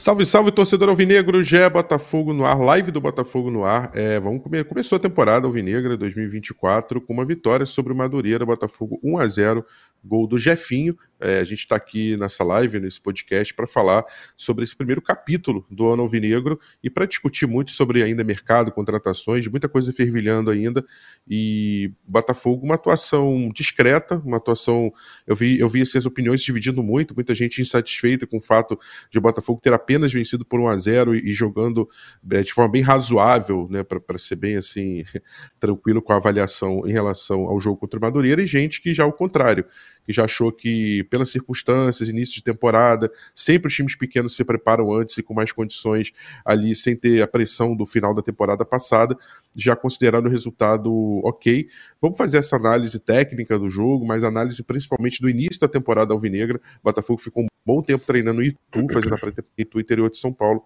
[0.00, 3.90] Salve, salve, torcedor alvinegro, Gé Botafogo no ar, live do Botafogo no ar.
[3.92, 8.98] É, vamos comer, começou a temporada alvinegra 2024 com uma vitória sobre o Madureira, Botafogo
[9.04, 9.66] 1 a 0
[10.04, 10.96] gol do Jefinho.
[11.22, 15.66] É, a gente está aqui nessa live, nesse podcast, para falar sobre esse primeiro capítulo
[15.70, 20.82] do ano alvinegro e para discutir muito sobre ainda mercado, contratações, muita coisa fervilhando ainda.
[21.28, 24.90] E Botafogo, uma atuação discreta, uma atuação.
[25.26, 28.78] Eu vi, eu vi essas opiniões dividindo muito, muita gente insatisfeita com o fato
[29.10, 31.88] de o Botafogo ter apenas vencido por 1 a 0 e, e jogando
[32.30, 35.04] é, de forma bem razoável, né, para ser bem assim,
[35.58, 39.06] tranquilo com a avaliação em relação ao jogo contra o Madureira, e gente que já
[39.06, 39.64] o contrário
[40.12, 45.16] já achou que, pelas circunstâncias, início de temporada, sempre os times pequenos se preparam antes
[45.18, 46.12] e com mais condições
[46.44, 49.16] ali, sem ter a pressão do final da temporada passada,
[49.56, 50.92] já considerando o resultado
[51.24, 51.68] ok.
[52.00, 56.60] Vamos fazer essa análise técnica do jogo, mas análise principalmente do início da temporada alvinegra.
[56.80, 60.62] O Botafogo ficou um bom tempo treinando Itu, fazendo a pré-Itu interior de São Paulo.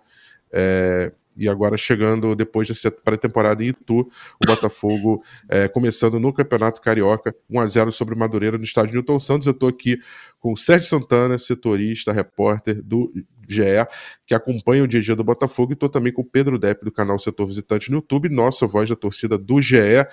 [0.52, 6.80] É, e agora chegando depois dessa pré-temporada em Itu, o Botafogo é, começando no Campeonato
[6.80, 9.46] Carioca, 1 a 0 sobre o Madureira no estádio Newton Santos.
[9.46, 9.98] Eu estou aqui
[10.38, 13.12] com o Sérgio Santana, setorista, repórter do
[13.48, 13.86] GE,
[14.26, 16.84] que acompanha o dia a dia do Botafogo, e estou também com o Pedro Depp
[16.84, 20.06] do canal Setor Visitante no YouTube, nossa voz da torcida do GE.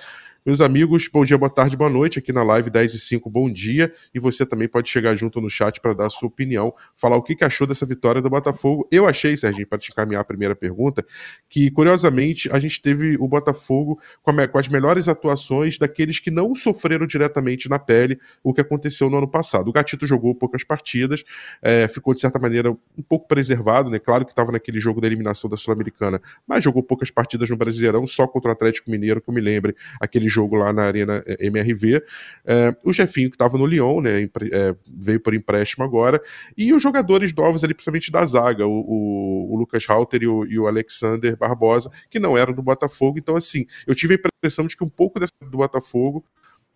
[0.43, 2.17] Meus amigos, bom dia, boa tarde, boa noite.
[2.17, 3.93] Aqui na live 10 e 5, bom dia.
[4.11, 7.21] E você também pode chegar junto no chat para dar a sua opinião, falar o
[7.21, 8.87] que, que achou dessa vitória do Botafogo.
[8.91, 11.05] Eu achei, Serginho, para te encaminhar a primeira pergunta,
[11.47, 16.31] que curiosamente a gente teve o Botafogo com, a, com, as melhores atuações daqueles que
[16.31, 19.67] não sofreram diretamente na pele o que aconteceu no ano passado.
[19.67, 21.23] O Gatito jogou poucas partidas,
[21.61, 23.99] é, ficou de certa maneira um pouco preservado, né?
[23.99, 28.07] Claro que estava naquele jogo da eliminação da Sul-Americana, mas jogou poucas partidas no Brasileirão,
[28.07, 31.47] só contra o Atlético Mineiro, que eu me lembre, aquele jogo lá na Arena eh,
[31.47, 32.03] MRV.
[32.45, 36.21] É, o Jefinho, que estava no Lyon, né, é, veio por empréstimo agora.
[36.57, 40.45] E os jogadores novos ali, principalmente da zaga, o, o, o Lucas Halter e o,
[40.45, 43.19] e o, Alexander Barbosa, que não eram do Botafogo.
[43.19, 46.25] Então, assim, eu tive a impressão de que um pouco dessa, do Botafogo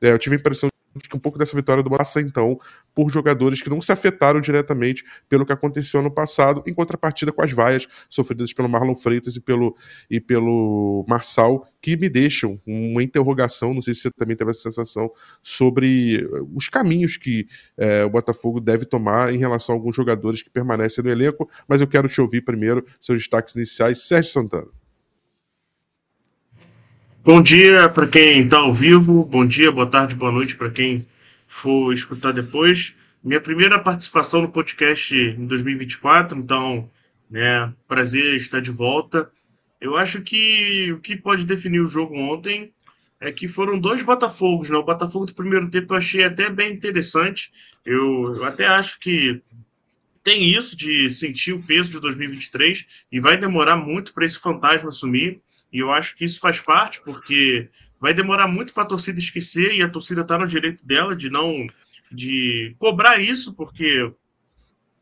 [0.02, 2.58] é, eu tive a impressão de que um pouco dessa vitória do passa, então,
[2.94, 7.42] por jogadores que não se afetaram diretamente pelo que aconteceu no passado, em contrapartida com
[7.42, 9.76] as vaias sofridas pelo Marlon Freitas e pelo,
[10.10, 14.62] e pelo Marçal, que me deixam uma interrogação, não sei se você também teve essa
[14.62, 15.12] sensação,
[15.44, 17.46] sobre os caminhos que
[17.78, 21.82] é, o Botafogo deve tomar em relação a alguns jogadores que permanecem no elenco, mas
[21.82, 24.85] eu quero te ouvir primeiro, seus destaques iniciais, Sérgio Santana.
[27.26, 31.08] Bom dia para quem está ao vivo, bom dia, boa tarde, boa noite para quem
[31.48, 32.96] for escutar depois.
[33.24, 36.88] Minha primeira participação no podcast em 2024, então,
[37.28, 39.28] né, prazer estar de volta.
[39.82, 42.72] Eu acho que o que pode definir o jogo ontem
[43.20, 44.78] é que foram dois Botafogos, né?
[44.78, 47.52] O Botafogo do primeiro tempo eu achei até bem interessante.
[47.84, 49.42] Eu, eu até acho que
[50.24, 54.92] tem isso de sentir o peso de 2023 e vai demorar muito para esse fantasma
[54.92, 55.42] sumir.
[55.76, 57.70] E eu acho que isso faz parte, porque
[58.00, 61.30] vai demorar muito para a torcida esquecer e a torcida está no direito dela de
[61.30, 61.68] não
[62.10, 64.10] de cobrar isso, porque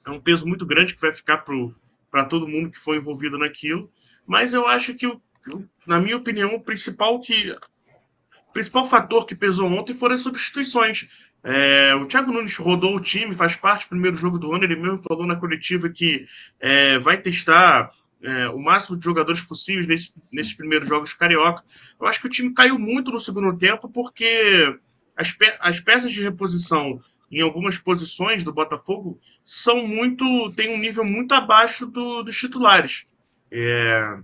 [0.03, 1.45] é um peso muito grande que vai ficar
[2.09, 3.87] para todo mundo que foi envolvido naquilo.
[4.25, 5.05] Mas eu acho que,
[5.85, 7.55] na minha opinião, o principal que
[8.49, 11.07] o principal fator que pesou ontem foram as substituições.
[11.43, 14.63] É, o Thiago Nunes rodou o time, faz parte do primeiro jogo do ano.
[14.63, 16.25] Ele mesmo falou na coletiva que
[16.59, 17.91] é, vai testar
[18.23, 21.63] é, o máximo de jogadores possíveis nesse, nesses primeiros jogos carioca.
[21.99, 24.79] Eu acho que o time caiu muito no segundo tempo porque
[25.15, 30.77] as, pe as peças de reposição em algumas posições do Botafogo são muito tem um
[30.77, 33.05] nível muito abaixo do, dos titulares.
[33.51, 34.17] É,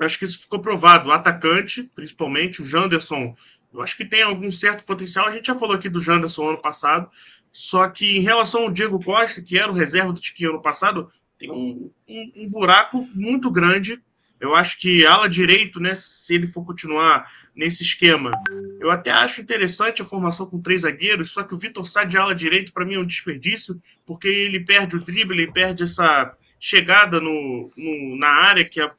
[0.00, 1.08] acho que isso ficou provado.
[1.08, 3.34] O atacante, principalmente, o Janderson,
[3.72, 5.26] eu acho que tem algum certo potencial.
[5.26, 7.10] A gente já falou aqui do Janderson ano passado.
[7.50, 11.10] Só que em relação ao Diego Costa, que era o reserva do Tiquinho ano passado,
[11.38, 14.00] tem um, um, um, buraco muito grande.
[14.38, 18.30] Eu acho que ala direito, né, se ele for continuar nesse esquema,
[18.78, 22.18] eu até acho interessante a formação com três zagueiros, só que o Vitor Sá de
[22.18, 26.36] ala direito para mim é um desperdício, porque ele perde o drible, ele perde essa
[26.60, 28.94] chegada no, no, na área, que é a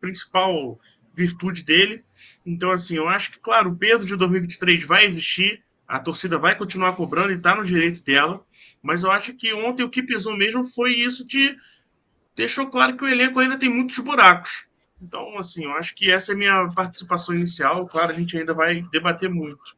[0.00, 0.80] principal
[1.14, 2.02] virtude dele.
[2.44, 6.56] Então, assim, eu acho que, claro, o peso de 2023 vai existir, a torcida vai
[6.56, 8.42] continuar cobrando e está no direito dela.
[8.82, 11.54] Mas eu acho que ontem o que pesou mesmo foi isso de
[12.34, 14.70] deixou claro que o elenco ainda tem muitos buracos.
[15.02, 17.86] Então, assim, eu acho que essa é a minha participação inicial.
[17.86, 19.76] Claro, a gente ainda vai debater muito.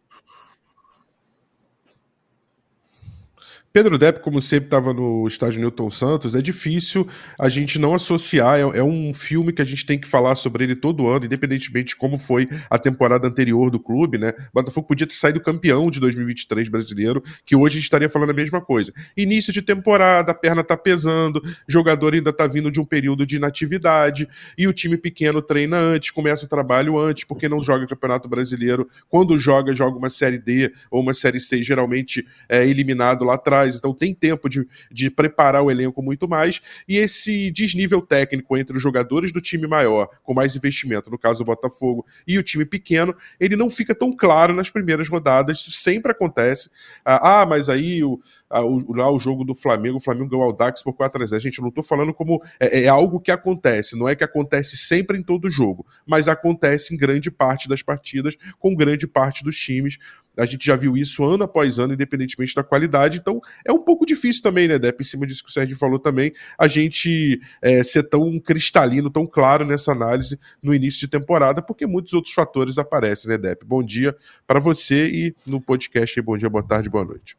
[3.77, 8.57] Pedro Depp, como sempre estava no estádio Newton Santos, é difícil a gente não associar.
[8.57, 11.89] É, é, um filme que a gente tem que falar sobre ele todo ano, independentemente
[11.89, 14.33] de como foi a temporada anterior do clube, né?
[14.55, 18.33] Botafogo podia ter saído campeão de 2023 brasileiro, que hoje a gente estaria falando a
[18.33, 18.93] mesma coisa.
[19.17, 23.39] Início de temporada, a perna tá pesando, jogador ainda tá vindo de um período de
[23.39, 28.29] inatividade, e o time pequeno treina antes, começa o trabalho antes, porque não joga Campeonato
[28.29, 28.89] Brasileiro.
[29.09, 33.64] Quando joga, joga uma Série D ou uma Série C, geralmente é eliminado lá atrás
[33.73, 38.77] então tem tempo de, de preparar o elenco muito mais, e esse desnível técnico entre
[38.77, 42.65] os jogadores do time maior, com mais investimento, no caso o Botafogo, e o time
[42.65, 46.69] pequeno, ele não fica tão claro nas primeiras rodadas, isso sempre acontece.
[47.05, 48.21] Ah, ah mas aí o,
[48.51, 51.41] o, lá o jogo do Flamengo, o Flamengo ganhou o Dax por 4 a 0
[51.41, 54.77] Gente, eu não tô falando como é, é, algo que acontece, não é que acontece
[54.77, 59.57] sempre em todo jogo, mas acontece em grande parte das partidas, com grande parte dos
[59.57, 59.99] times.
[60.37, 63.19] A gente já viu isso ano após ano, independentemente da qualidade.
[63.19, 65.03] Então, é um pouco difícil também, né, Depp?
[65.03, 69.27] Em cima disso que o Sérgio falou também, a gente é, ser tão cristalino, tão
[69.27, 73.65] claro nessa análise no início de temporada, porque muitos outros fatores aparecem, né, Depp?
[73.65, 74.17] Bom dia
[74.47, 77.37] para você e no podcast bom dia, boa tarde, boa noite.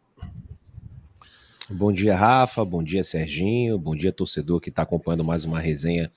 [1.70, 2.64] Bom dia, Rafa.
[2.64, 3.80] Bom dia, Serginho.
[3.80, 6.12] Bom dia, torcedor que está acompanhando mais uma resenha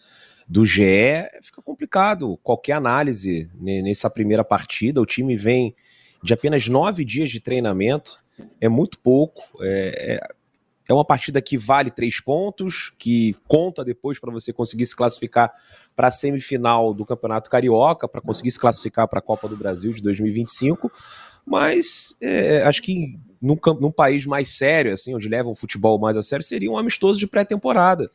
[0.47, 0.83] do GE.
[1.43, 5.01] Fica complicado qualquer análise nessa primeira partida.
[5.01, 5.75] O time vem
[6.23, 8.21] de apenas nove dias de treinamento.
[8.61, 9.43] É muito pouco.
[9.61, 10.29] É, é,
[10.89, 15.53] é uma partida que vale três pontos, que conta depois para você conseguir se classificar
[15.95, 19.93] para a semifinal do Campeonato Carioca, para conseguir se classificar para a Copa do Brasil
[19.93, 20.91] de 2025.
[21.45, 26.17] Mas é, acho que num, num, país mais sério, assim, onde levam o futebol mais
[26.17, 28.11] a sério, seria um amistoso de pré-temporada,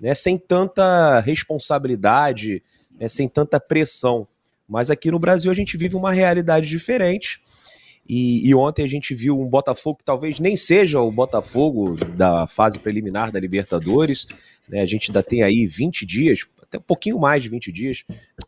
[0.00, 0.14] né?
[0.14, 2.62] Sem tanta responsabilidade,
[2.98, 3.08] né?
[3.08, 4.26] sem tanta pressão.
[4.70, 7.40] Mas aqui no Brasil a gente vive uma realidade diferente.
[8.08, 12.46] E, e, ontem a gente viu um Botafogo que talvez nem seja o Botafogo da
[12.46, 14.28] fase preliminar da Libertadores.
[14.68, 14.80] Né?
[14.80, 18.04] A gente ainda tem aí 20 dias, até um pouquinho mais de 20 dias,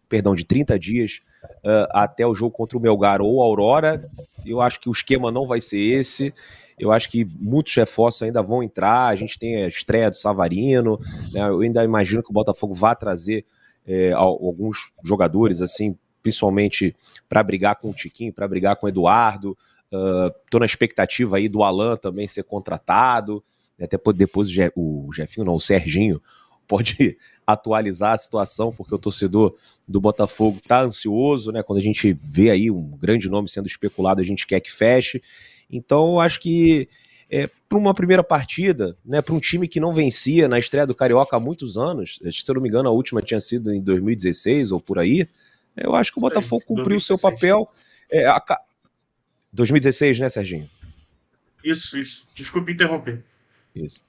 [0.09, 1.21] perdão, de 30 dias
[1.65, 4.09] uh, até o jogo contra o Melgar ou Aurora.
[4.47, 6.33] Eu acho que o esquema não vai ser esse.
[6.79, 9.09] Eu acho que muitos reforços ainda vão entrar.
[9.09, 10.99] A gente tem a estreia do Savarino.
[11.33, 11.41] Né?
[11.41, 13.45] Eu ainda imagino que o Botafogo vá trazer
[13.87, 16.95] é, alguns jogadores, assim, principalmente
[17.29, 19.57] para brigar com o Tiquinho, para brigar com o Eduardo.
[19.87, 23.43] Estou uh, na expectativa aí do Alan também ser contratado.
[23.81, 26.23] Até depois o Jefinho, não, o Serginho,
[26.69, 27.17] pode
[27.47, 29.55] atualizar a situação, porque o torcedor
[29.87, 31.63] do Botafogo está ansioso, né?
[31.63, 35.21] Quando a gente vê aí um grande nome sendo especulado, a gente quer que feche.
[35.69, 36.89] Então, acho que
[37.33, 40.95] é, para uma primeira partida, né, para um time que não vencia na estreia do
[40.95, 44.71] Carioca há muitos anos, se eu não me engano, a última tinha sido em 2016
[44.71, 45.27] ou por aí,
[45.77, 47.69] eu acho que o Botafogo cumpriu o seu papel.
[48.11, 48.43] É, a...
[49.53, 50.69] 2016, né, Serginho?
[51.65, 52.27] Isso, isso.
[52.35, 53.25] Desculpe interromper.
[53.75, 54.03] Isso.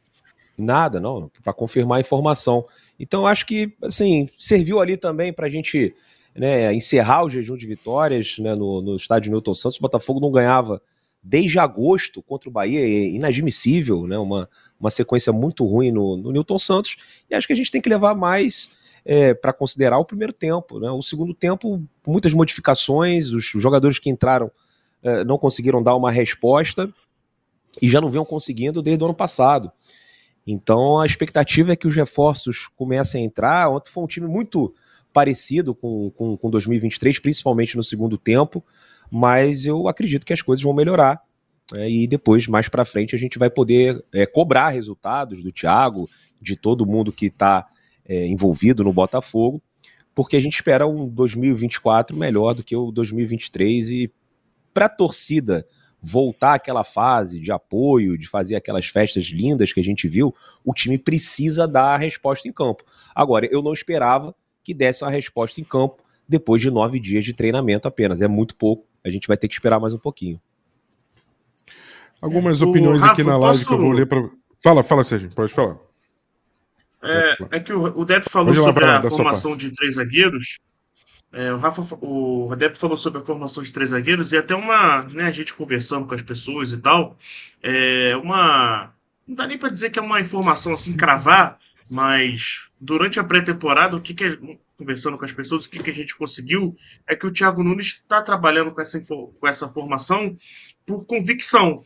[0.58, 2.66] Nada, não, para confirmar a informação.
[3.00, 5.96] Então, acho que, assim, serviu ali também para a gente
[6.36, 9.78] né, encerrar o jejum de vitórias né, no, no estádio Newton Santos.
[9.78, 10.82] O Botafogo não ganhava
[11.22, 14.50] desde agosto contra o Bahia, é inadmissível, né, uma,
[14.80, 16.98] uma sequência muito ruim no, no Newton Santos.
[17.30, 18.72] E acho que a gente tem que levar mais
[19.06, 20.80] é, para considerar o primeiro tempo.
[20.80, 20.90] Né?
[20.90, 24.52] O segundo tempo, muitas modificações, os jogadores que entraram
[25.02, 26.92] é, não conseguiram dar uma resposta
[27.82, 29.72] e já não vinham conseguindo desde o ano passado.
[30.46, 33.70] Então a expectativa é que os reforços comecem a entrar.
[33.70, 34.74] Ontem foi um time muito
[35.12, 38.64] parecido com, com, com 2023, principalmente no segundo tempo,
[39.12, 41.22] mas eu acredito que as coisas vão melhorar.
[41.74, 46.10] É, e depois, mais para frente, a gente vai poder é, cobrar resultados do Thiago,
[46.42, 47.66] de todo mundo que está
[48.08, 49.62] é, envolvido no Botafogo,
[50.14, 54.14] porque a gente espera um 2024 melhor do que o 2023 e
[54.74, 55.66] para a torcida
[56.02, 60.74] voltar àquela fase de apoio, de fazer aquelas festas lindas que a gente viu, o
[60.74, 62.84] time precisa dar a resposta em campo.
[63.16, 67.34] Agora, eu não esperava que desse uma resposta em campo depois de nove dias de
[67.34, 68.22] treinamento apenas.
[68.22, 68.86] É muito pouco.
[69.04, 70.42] A gente vai ter que esperar mais um pouquinho.
[72.22, 73.68] Algumas opiniões Rafa, aqui na live posso...
[73.68, 74.30] que eu vou ler para.
[74.62, 75.78] Fala, fala, Sérgio, pode falar.
[77.04, 80.58] É, é que o, o Depp falou sobre a formação de três zagueiros.
[81.34, 85.02] É, o Rafa, o Adep falou sobre a formação de três zagueiros e até uma,
[85.06, 87.18] né, a gente conversando com as pessoas e tal,
[87.64, 88.94] é uma,
[89.28, 91.58] não dá nem para dizer que é uma informação assim cravar,
[91.90, 94.38] mas durante a pré-temporada o que, que é,
[94.78, 96.76] conversando com as pessoas o que, que a gente conseguiu
[97.08, 100.36] é que o Thiago Nunes está trabalhando com essa com essa formação
[100.86, 101.84] por convicção,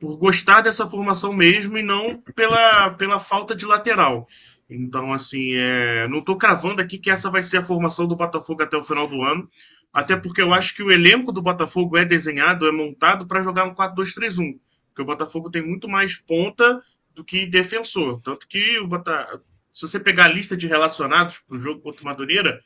[0.00, 4.26] por gostar dessa formação mesmo e não pela pela falta de lateral.
[4.68, 6.06] Então, assim, é...
[6.08, 9.08] não estou cravando aqui que essa vai ser a formação do Botafogo até o final
[9.08, 9.48] do ano,
[9.92, 13.64] até porque eu acho que o elenco do Botafogo é desenhado, é montado para jogar
[13.64, 14.58] um 4-2-3-1.
[14.88, 16.82] Porque o Botafogo tem muito mais ponta
[17.14, 18.20] do que defensor.
[18.20, 22.02] Tanto que o Botafogo, se você pegar a lista de relacionados para o jogo contra
[22.02, 22.60] o Madureira,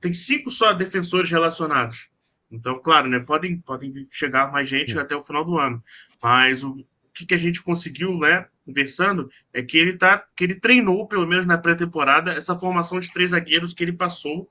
[0.00, 2.10] tem cinco só defensores relacionados.
[2.50, 5.82] Então, claro, né, podem, podem chegar mais gente até o final do ano.
[6.22, 10.54] Mas o que, que a gente conseguiu, né, conversando, é que ele, tá, que ele
[10.54, 14.50] treinou, pelo menos na pré-temporada, essa formação de três zagueiros que ele passou.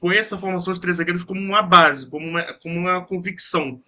[0.00, 3.80] Foi essa formação de três zagueiros como uma base, como uma, como uma convicção.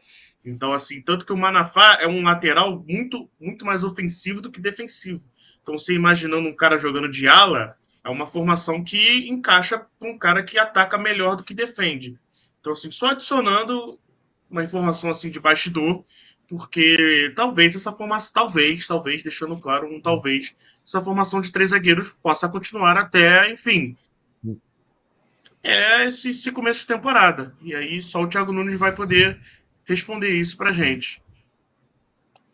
[0.44, 4.60] Então, assim, tanto que o Manafá é um lateral muito, muito mais ofensivo do que
[4.60, 5.28] defensivo.
[5.62, 10.18] Então, você imaginando um cara jogando de ala, é uma formação que encaixa para um
[10.18, 12.18] cara que ataca melhor do que defende.
[12.60, 13.98] Então, assim, só adicionando
[14.50, 16.04] uma informação assim de bastidor,
[16.48, 20.54] porque talvez essa formação, talvez, talvez, deixando claro um talvez,
[20.86, 23.96] essa formação de três zagueiros possa continuar até, enfim,
[25.64, 27.54] é esse, esse começo de temporada.
[27.62, 29.40] E aí só o Thiago Nunes vai poder
[29.84, 31.22] responder isso pra gente.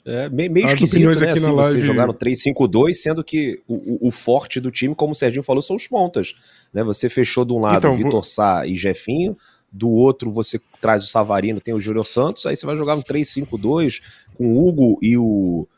[0.05, 1.31] É meio, meio esquisito, né?
[1.33, 5.15] Assim, você jogar no 3-5-2, sendo que o, o, o, forte do time, como o
[5.15, 6.35] Serginho falou, são os pontas.
[6.73, 6.83] Né?
[6.85, 9.37] Você fechou de um lado então, Vitor Sá e Jefinho,
[9.73, 13.03] do outro você traz o Savarino, tem o Júlio Santos, aí você vai jogar no
[13.03, 14.03] 3-5-2
[14.35, 15.69] com o Hugo e o,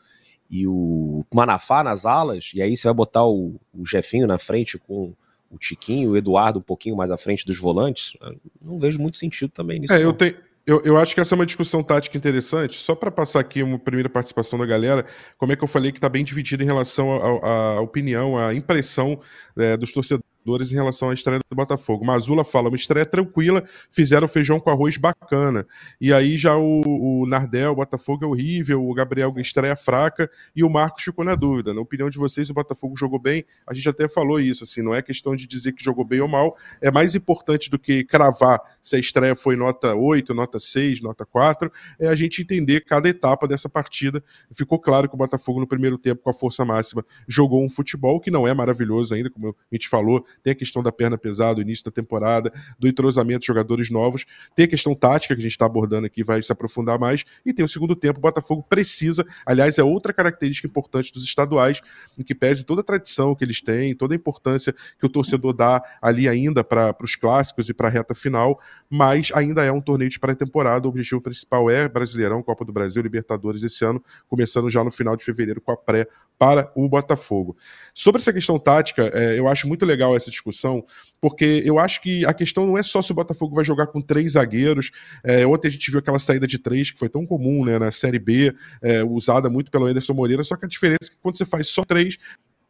[0.49, 4.77] e o Manafá nas alas, e aí você vai botar o, o Jefinho na frente
[4.77, 5.13] com
[5.51, 8.17] o Tiquinho, o Eduardo um pouquinho mais à frente dos volantes.
[8.61, 9.93] Não vejo muito sentido também nisso.
[9.93, 10.35] É, eu tenho.
[10.65, 12.77] Eu, eu, acho que essa é uma discussão tática interessante.
[12.77, 15.05] Só para passar aqui uma primeira participação da galera,
[15.37, 17.11] como é que eu falei que está bem dividido em relação
[17.43, 19.19] à opinião, à impressão
[19.57, 22.05] é, dos torcedores em relação à estreia do Botafogo.
[22.05, 25.65] Mazula fala, uma estreia tranquila, fizeram feijão com arroz bacana.
[25.99, 30.63] E aí já o, o Nardel, o Botafogo é horrível, o Gabriel estreia fraca e
[30.63, 31.73] o Marcos ficou na dúvida.
[31.73, 33.45] Na opinião de vocês, o Botafogo jogou bem.
[33.67, 36.27] A gente até falou isso, assim, não é questão de dizer que jogou bem ou
[36.27, 41.01] mal, é mais importante do que cravar se a estreia foi nota 8, nota 6,
[41.01, 44.23] nota 4, é a gente entender cada etapa dessa partida.
[44.51, 48.19] Ficou claro que o Botafogo no primeiro tempo, com a força máxima, jogou um futebol
[48.19, 51.59] que não é maravilhoso ainda, como a gente falou, tem a questão da perna pesada,
[51.59, 54.25] o início da temporada, do entrosamento de jogadores novos,
[54.55, 57.53] tem a questão tática que a gente está abordando aqui, vai se aprofundar mais, e
[57.53, 61.81] tem o segundo tempo, o Botafogo precisa, aliás, é outra característica importante dos estaduais,
[62.17, 65.53] em que pese toda a tradição que eles têm, toda a importância que o torcedor
[65.53, 68.59] dá ali ainda para os clássicos e para a reta final,
[68.89, 73.01] mas ainda é um torneio de pré-temporada, o objetivo principal é Brasileirão, Copa do Brasil,
[73.01, 77.55] Libertadores esse ano, começando já no final de fevereiro com a pré para o Botafogo.
[77.93, 80.83] Sobre essa questão tática, é, eu acho muito legal essa discussão,
[81.21, 84.01] porque eu acho que a questão não é só se o Botafogo vai jogar com
[84.01, 84.91] três zagueiros.
[85.23, 87.91] É, ontem a gente viu aquela saída de três, que foi tão comum né, na
[87.91, 91.37] Série B, é, usada muito pelo Anderson Moreira, só que a diferença é que quando
[91.37, 92.17] você faz só três,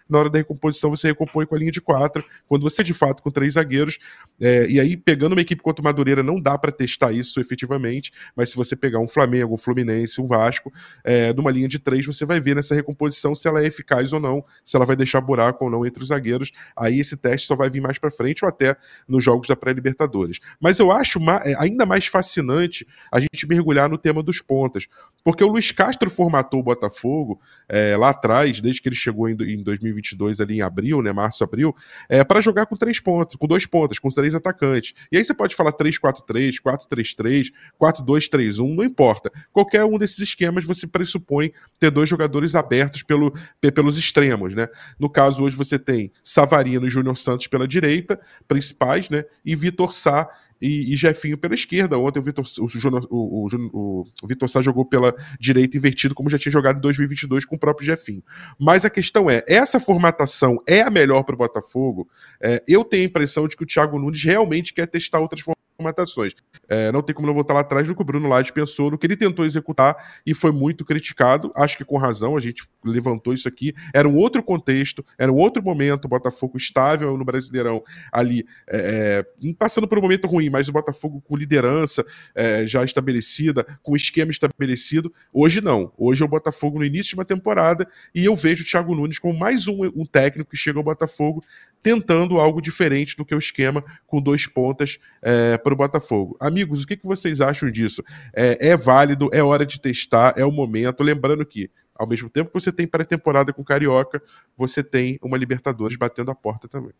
[0.09, 3.21] na hora da recomposição você recompõe com a linha de quatro, quando você de fato
[3.23, 3.99] com três zagueiros,
[4.39, 8.49] é, e aí pegando uma equipe quanto Madureira não dá para testar isso efetivamente, mas
[8.49, 10.71] se você pegar um Flamengo, um Fluminense, um Vasco,
[11.03, 14.19] é, numa linha de três, você vai ver nessa recomposição se ela é eficaz ou
[14.19, 17.55] não, se ela vai deixar buraco ou não entre os zagueiros, aí esse teste só
[17.55, 18.75] vai vir mais para frente ou até
[19.07, 20.39] nos jogos da pré-libertadores.
[20.59, 24.87] Mas eu acho é, ainda mais fascinante a gente mergulhar no tema dos pontas,
[25.23, 29.33] porque o Luiz Castro formatou o Botafogo é, lá atrás, desde que ele chegou em,
[29.33, 29.63] em
[29.93, 31.75] 2022, ali em abril, né, março, abril,
[32.09, 34.93] é, para jogar com três pontos, com dois pontas, com três atacantes.
[35.11, 39.31] E aí você pode falar 3-4-3, 4-3-3, 4-2-3-1, não importa.
[39.51, 43.33] Qualquer um desses esquemas você pressupõe ter dois jogadores abertos pelo,
[43.73, 44.67] pelos extremos, né?
[44.99, 49.23] No caso, hoje você tem Savarino e Júnior Santos pela direita, principais, né?
[49.45, 50.29] E Vitor Sá
[50.63, 51.97] e, e Jefinho pela esquerda.
[51.97, 52.65] Ontem o Vitor, o,
[53.09, 57.43] o, o, o Vitor Sá jogou pela direita invertido, como já tinha jogado em 2022
[57.43, 58.23] com o próprio Jefinho.
[58.57, 62.07] Mas a questão é, essa formatação é a melhor para o Botafogo?
[62.41, 65.41] É, eu tenho a impressão de que o Thiago Nunes realmente quer testar outras
[65.83, 66.33] formatações.
[66.69, 68.97] É, não tem como não voltar lá atrás no que o Bruno Lage pensou, no
[68.97, 73.33] que ele tentou executar e foi muito criticado, acho que com razão, a gente levantou
[73.33, 73.73] isso aqui.
[73.93, 79.25] Era um outro contexto, era um outro momento, o Botafogo estável no Brasileirão ali, é,
[79.43, 83.95] é passando por um momento ruim, mas o Botafogo com liderança é, já estabelecida, com
[83.95, 85.11] esquema estabelecido.
[85.33, 85.91] Hoje não.
[85.97, 89.19] Hoje é o Botafogo no início de uma temporada e eu vejo o Thiago Nunes
[89.19, 91.43] como mais um, um técnico que chega ao Botafogo
[91.81, 96.37] tentando algo diferente do que o esquema com dois pontas é, para o Botafogo.
[96.39, 98.03] Amigos, o que, que vocês acham disso?
[98.35, 101.03] É, é válido, é hora de testar, é o momento.
[101.03, 104.21] Lembrando que ao mesmo tempo que você tem pré-temporada com Carioca,
[104.57, 106.93] você tem uma Libertadores batendo a porta também.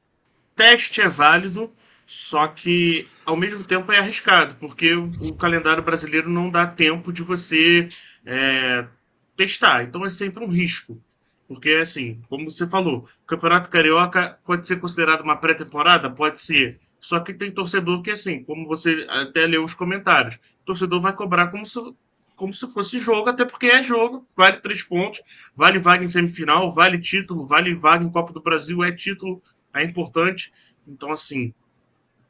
[0.56, 1.72] Teste é válido,
[2.06, 7.24] só que ao mesmo tempo é arriscado, porque o, calendário brasileiro não dá tempo de
[7.24, 7.88] você
[8.26, 8.86] é,
[9.36, 9.84] testar.
[9.84, 11.02] Então é sempre um risco.
[11.48, 16.10] Porque, assim, como você falou, o Campeonato Carioca pode ser considerado uma pré-temporada?
[16.10, 16.80] Pode ser.
[17.04, 21.12] Só que tem torcedor que, assim, como você até leu os comentários, o torcedor vai
[21.12, 21.78] cobrar como se
[22.34, 25.22] como se fosse jogo, até porque é jogo, vale três pontos,
[25.56, 29.42] vale vaga em semifinal, vale título, vale vaga em Copa do Brasil, é título,
[29.74, 30.52] é importante.
[30.88, 31.54] Então, assim,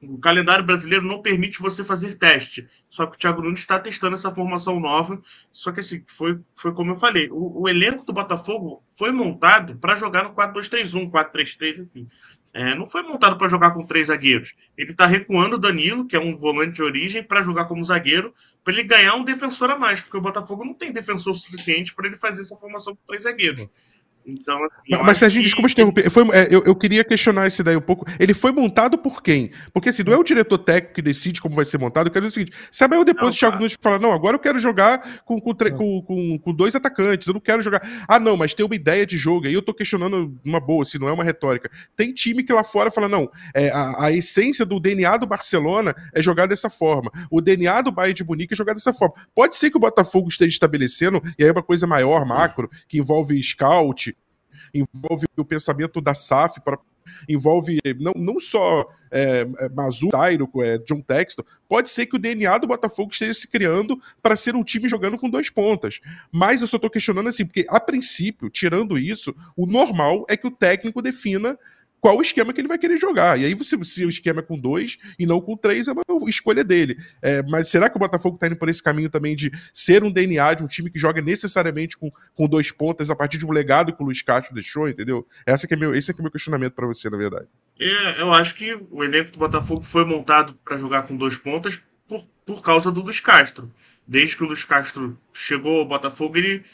[0.02, 2.68] o calendário brasileiro não permite você fazer teste.
[2.90, 5.22] Só que o Thiago Nunes está testando essa formação nova.
[5.52, 9.78] Só que assim, foi, foi como eu falei, o, o elenco do Botafogo foi montado
[9.78, 12.10] para jogar no 4-2-3-1, 4-3-3, enfim.
[12.54, 14.54] É, não foi montado para jogar com três zagueiros.
[14.78, 18.32] Ele está recuando o Danilo, que é um volante de origem, para jogar como zagueiro,
[18.64, 22.06] para ele ganhar um defensor a mais, porque o Botafogo não tem defensor suficiente para
[22.06, 23.68] ele fazer essa formação com três zagueiros.
[24.26, 25.48] Então, assim, mas, mas Serginho, que...
[25.48, 26.10] desculpa te interromper.
[26.10, 28.06] Foi, é, eu, eu, queria questionar esse daí um pouco.
[28.20, 29.52] Ele foi montado por quem?
[29.74, 32.08] Porque assim, não é o diretor técnico que decide como vai ser montado.
[32.08, 34.36] Eu quero dizer o seguinte: sabe aí depois não, o Thiago Nunes fala: não, agora
[34.36, 37.82] eu quero jogar com, com, com, com, com dois atacantes, eu não quero jogar.
[38.08, 39.48] Ah, não, mas tem uma ideia de jogo.
[39.48, 41.70] Aí eu tô questionando uma boa, se não é uma retórica.
[41.96, 45.96] Tem time que lá fora fala: não, é, a, a essência do DNA do Barcelona
[46.14, 47.12] é jogar dessa forma.
[47.30, 49.16] O DNA do Bayern de Munique é jogar dessa forma.
[49.36, 53.00] Pode ser que o Botafogo esteja estabelecendo, e aí é uma coisa maior, macro, que
[53.00, 54.13] envolve scout,
[54.74, 56.78] envolve o pensamento da SAF, para
[57.28, 62.20] envolve não, não só é, é Mazu, Tyro, é, John Texton, pode ser que o
[62.20, 66.00] DNA do Botafogo esteja se criando para ser um time jogando com dois pontas.
[66.32, 70.48] Mas eu só estou questionando assim, porque a princípio, tirando isso, o normal é que
[70.48, 71.58] o técnico defina
[72.04, 73.40] qual o esquema que ele vai querer jogar.
[73.40, 76.30] E aí, se, se o esquema é com dois e não com três, é uma
[76.30, 76.98] escolha dele.
[77.22, 80.12] É, mas será que o Botafogo está indo por esse caminho também de ser um
[80.12, 83.54] DNA de um time que joga necessariamente com, com dois pontas a partir de um
[83.54, 85.26] legado que o Luiz Castro deixou, entendeu?
[85.46, 87.48] Essa que é meu, esse é, que é meu questionamento para você, na verdade.
[87.80, 91.82] É, eu acho que o elenco do Botafogo foi montado para jogar com dois pontas
[92.06, 93.72] por, por causa do Luiz Castro.
[94.06, 96.66] Desde que o Luiz Castro chegou ao Botafogo, ele,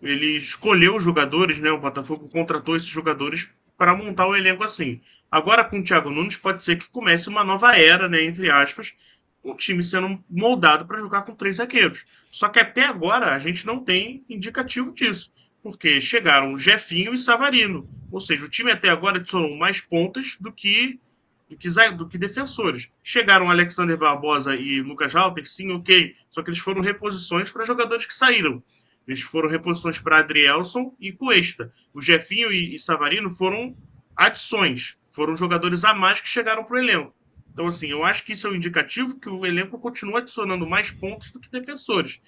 [0.00, 1.70] ele escolheu os jogadores, né?
[1.70, 3.50] O Botafogo contratou esses jogadores
[3.84, 4.98] para montar o elenco assim.
[5.30, 8.96] Agora com o Thiago Nunes pode ser que comece uma nova era, né, entre aspas,
[9.42, 12.06] o time sendo moldado para jogar com três zagueiros.
[12.30, 15.30] Só que até agora a gente não tem indicativo disso,
[15.62, 17.86] porque chegaram Jefinho e Savarino.
[18.10, 20.98] Ou seja, o time até agora adicionou mais pontas do que
[21.46, 22.90] do que, do que defensores.
[23.02, 26.16] Chegaram Alexander Barbosa e Lucas Halper, sim, ok.
[26.30, 28.62] Só que eles foram reposições para jogadores que saíram.
[29.06, 31.72] Eles foram reposições para Adrielson e Cuesta.
[31.92, 33.76] O Jefinho e, e Savarino foram
[34.16, 37.14] adições, foram jogadores a mais que chegaram para o elenco.
[37.52, 40.90] Então, assim, eu acho que isso é um indicativo que o elenco continua adicionando mais
[40.90, 42.20] pontos do que defensores.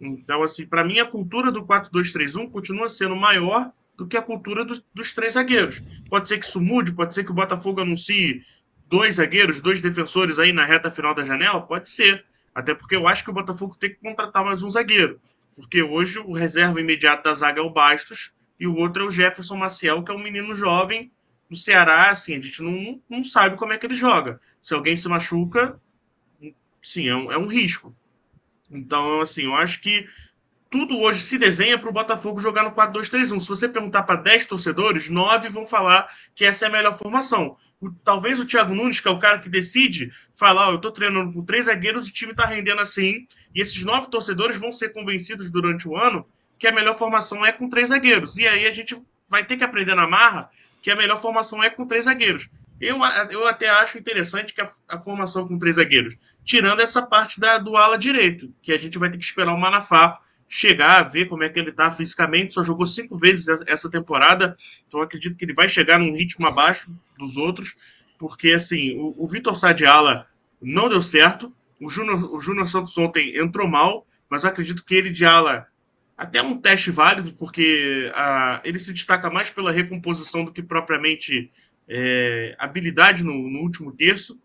[0.00, 4.64] Então, assim, para mim, a cultura do 4-2-3-1 continua sendo maior do que a cultura
[4.64, 5.82] do, dos três zagueiros.
[6.10, 8.42] Pode ser que isso mude, pode ser que o Botafogo anuncie
[8.88, 12.24] dois zagueiros, dois defensores aí na reta final da janela, pode ser.
[12.54, 15.20] Até porque eu acho que o Botafogo tem que contratar mais um zagueiro.
[15.56, 19.10] Porque hoje o reserva imediato da zaga é o Bastos e o outro é o
[19.10, 21.10] Jefferson Maciel, que é um menino jovem
[21.48, 22.10] do Ceará.
[22.10, 24.40] Assim, a gente não, não sabe como é que ele joga.
[24.62, 25.80] Se alguém se machuca,
[26.82, 27.96] sim, é um, é um risco.
[28.70, 30.06] Então, assim, eu acho que
[30.70, 33.40] tudo hoje se desenha para o Botafogo jogar no 4-2-3-1.
[33.40, 37.56] Se você perguntar para 10 torcedores, 9 vão falar que essa é a melhor formação.
[37.80, 40.90] O, talvez o Thiago Nunes, que é o cara que decide, falar: oh, eu estou
[40.90, 43.26] treinando com três zagueiros e o time está rendendo assim.
[43.54, 46.26] E esses nove torcedores vão ser convencidos durante o ano
[46.58, 48.36] que a melhor formação é com três zagueiros.
[48.36, 50.50] E aí a gente vai ter que aprender na marra
[50.82, 52.48] que a melhor formação é com três zagueiros.
[52.80, 52.98] Eu,
[53.30, 57.58] eu até acho interessante que a, a formação com três zagueiros, tirando essa parte da,
[57.58, 61.42] do ala direito, que a gente vai ter que esperar o Manafá chegar, ver como
[61.42, 62.54] é que ele está fisicamente.
[62.54, 64.56] Só jogou cinco vezes essa temporada,
[64.86, 67.76] então acredito que ele vai chegar num ritmo abaixo dos outros,
[68.18, 70.26] porque assim, o, o Vitor Sadiala
[70.60, 71.52] não deu certo.
[71.80, 75.66] O Júnior, o Santos ontem entrou mal, mas acredito que ele de ala
[76.16, 81.50] até um teste válido, porque a, ele se destaca mais pela recomposição do que propriamente
[81.86, 84.40] é, habilidade no, no último terço.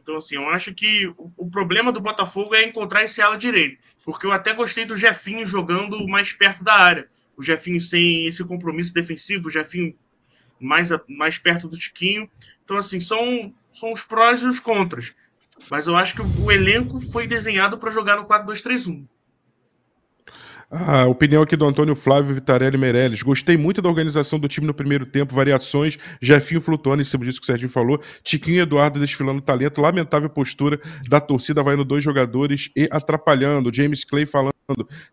[0.00, 3.78] Então, assim, eu acho que o, problema do Botafogo é encontrar esse ala direito.
[4.04, 7.08] Porque eu até gostei do Jefinho jogando mais perto da área.
[7.36, 9.94] O Jefinho sem esse compromisso defensivo, o Jefinho
[10.60, 12.30] mais, mais perto do Tiquinho.
[12.64, 15.12] Então, assim, são, são os prós e os contras.
[15.70, 19.04] Mas eu acho que o elenco foi desenhado para jogar no 4-2-3-1.
[20.70, 23.22] A opinião aqui do Antônio Flávio Vitarelli Meirelles.
[23.22, 27.40] Gostei muito da organização do time no primeiro tempo, variações, Jefinho flutuando em cima disso
[27.40, 30.78] que o Serginho falou, Tiquinho Eduardo desfilando talento, lamentável postura
[31.08, 33.74] da torcida, vai no dois jogadores e atrapalhando.
[33.74, 34.52] James Clay falando,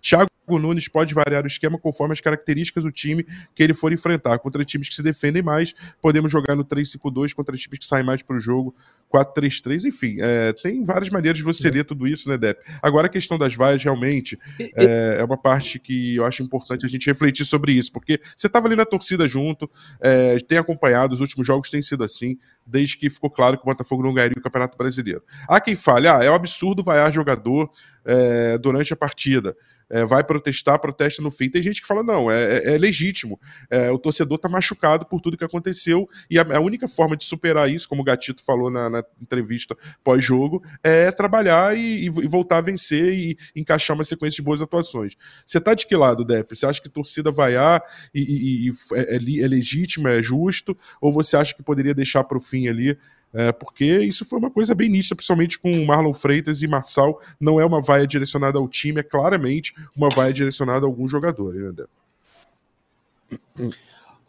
[0.02, 4.38] Thiago Nunes pode variar o esquema conforme as características do time que ele for enfrentar.
[4.40, 8.22] Contra times que se defendem mais, podemos jogar no 3-5-2, contra times que saem mais
[8.22, 8.76] para o jogo,
[9.16, 12.62] 4-3-3, enfim, é, tem várias maneiras de você ler tudo isso, né, Depp?
[12.82, 16.90] Agora a questão das vaias, realmente, é, é, uma parte que eu acho importante a
[16.90, 19.70] gente refletir sobre isso, porque você estava ali na torcida junto,
[20.02, 23.66] é, tem acompanhado, os últimos jogos têm sido assim, desde que ficou claro que o
[23.66, 25.24] Botafogo não ganharia o Campeonato Brasileiro.
[25.48, 27.72] Há quem fale, ah, é um absurdo vaiar jogador
[28.04, 29.56] é, durante a partida
[29.90, 31.50] é, vai protestar, protesta no fim.
[31.50, 33.40] Tem gente que fala, não, é, é, é legítimo.
[33.70, 37.26] É, o torcedor está machucado por tudo que aconteceu, e a, a, única forma de
[37.26, 42.58] superar isso, como o Gatito falou na, na entrevista pós-jogo, é trabalhar e, e, voltar
[42.58, 45.16] a vencer e encaixar uma sequência de boas atuações.
[45.46, 46.56] Você está de que lado, Dep?
[46.56, 47.82] Você acha que a torcida vaiar
[48.14, 52.38] e, e, é, é, é legítimo, é justo, ou você acha que poderia deixar para
[52.38, 52.98] o fim ali
[53.36, 57.22] é, porque isso foi uma coisa bem nítida, principalmente com Marlon Freitas e Marçal.
[57.40, 61.54] Não é uma vaia direcionada ao time, é claramente uma vaia direcionada a algum jogador,
[61.54, 61.86] né,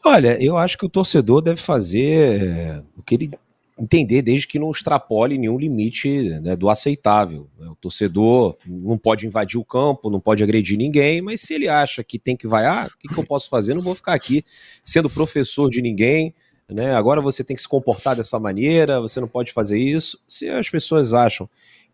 [0.05, 3.31] Olha, eu acho que o torcedor deve fazer é, o que ele
[3.79, 7.47] entender, desde que não extrapole nenhum limite né, do aceitável.
[7.61, 7.69] Né?
[7.71, 12.03] O torcedor não pode invadir o campo, não pode agredir ninguém, mas se ele acha
[12.03, 13.75] que tem que vaiar, o que, que eu posso fazer?
[13.75, 14.45] Não vou ficar aqui
[14.83, 16.33] sendo professor de ninguém,
[16.69, 16.95] né?
[16.95, 20.19] Agora você tem que se comportar dessa maneira, você não pode fazer isso.
[20.27, 21.49] Se as pessoas acham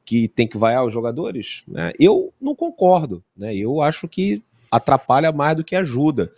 [0.05, 1.93] que tem que vaiar os jogadores, né?
[1.99, 3.23] eu não concordo.
[3.37, 3.55] Né?
[3.55, 6.33] Eu acho que atrapalha mais do que ajuda.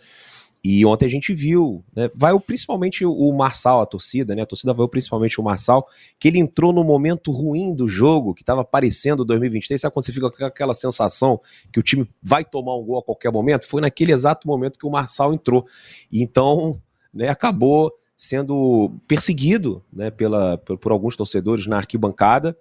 [0.67, 4.41] E ontem a gente viu, né, vai principalmente o Marçal, a torcida, né?
[4.41, 5.87] A torcida vai principalmente o Marçal,
[6.19, 9.79] que ele entrou no momento ruim do jogo, que estava parecendo 2023.
[9.79, 11.39] Sabe quando você fica com aquela sensação
[11.71, 13.67] que o time vai tomar um gol a qualquer momento?
[13.67, 15.67] Foi naquele exato momento que o Marçal entrou.
[16.11, 16.81] E então,
[17.13, 22.57] né, acabou sendo perseguido né, pela, por, alguns torcedores na arquibancada.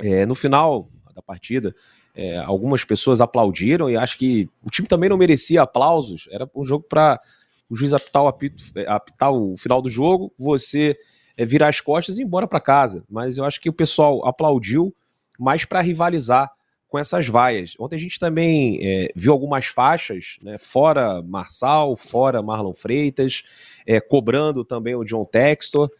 [0.00, 1.74] É, no final da partida,
[2.14, 6.28] é, algumas pessoas aplaudiram e acho que o time também não merecia aplausos.
[6.30, 7.20] Era um jogo para
[7.68, 10.96] o juiz apitar o, apito, é, apitar o final do jogo, você
[11.36, 13.04] é, virar as costas e ir embora para casa.
[13.08, 14.94] Mas eu acho que o pessoal aplaudiu
[15.38, 16.50] mais para rivalizar
[16.88, 17.74] com essas vaias.
[17.78, 23.42] Ontem a gente também é, viu algumas faixas, né, fora Marçal, fora Marlon Freitas,
[23.86, 25.90] é, cobrando também o John Textor.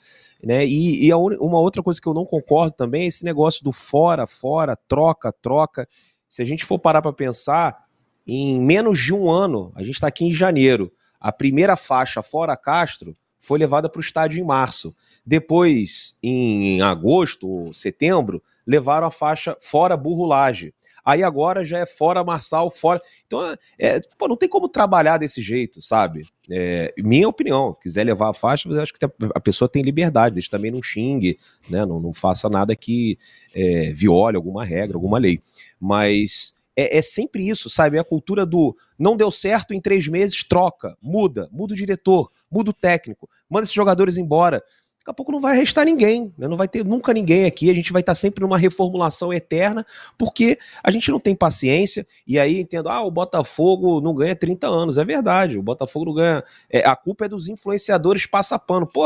[0.42, 0.64] Né?
[0.66, 4.26] E, e uma outra coisa que eu não concordo também é esse negócio do fora,
[4.26, 5.88] fora, troca, troca.
[6.28, 7.86] Se a gente for parar para pensar,
[8.26, 12.56] em menos de um ano, a gente está aqui em janeiro, a primeira faixa fora
[12.56, 14.94] Castro foi levada para o estádio em março.
[15.24, 20.74] Depois, em agosto ou setembro, levaram a faixa fora Burrulage.
[21.04, 23.00] Aí agora já é fora Marçal, fora.
[23.26, 23.40] Então,
[23.78, 26.24] é, pô, não tem como trabalhar desse jeito, sabe?
[26.50, 30.50] É, minha opinião, quiser levar a faixa, eu acho que a pessoa tem liberdade, desde
[30.50, 31.38] também não xingue,
[31.70, 31.86] né?
[31.86, 33.16] não, não faça nada que
[33.54, 35.40] é, viole alguma regra, alguma lei.
[35.80, 37.96] Mas é, é, sempre isso, sabe?
[37.96, 42.30] É a cultura do não deu certo em três meses, troca, muda, muda o diretor,
[42.50, 44.62] muda o técnico, manda esses jogadores embora
[45.06, 46.48] daqui a pouco não vai restar ninguém, né?
[46.48, 49.86] não vai ter nunca ninguém aqui, a gente vai estar sempre numa reformulação eterna,
[50.18, 54.66] porque a gente não tem paciência, e aí entendo, ah, o Botafogo não ganha 30
[54.66, 59.04] anos, é verdade, o Botafogo não ganha, é, a culpa é dos influenciadores passapano, pô,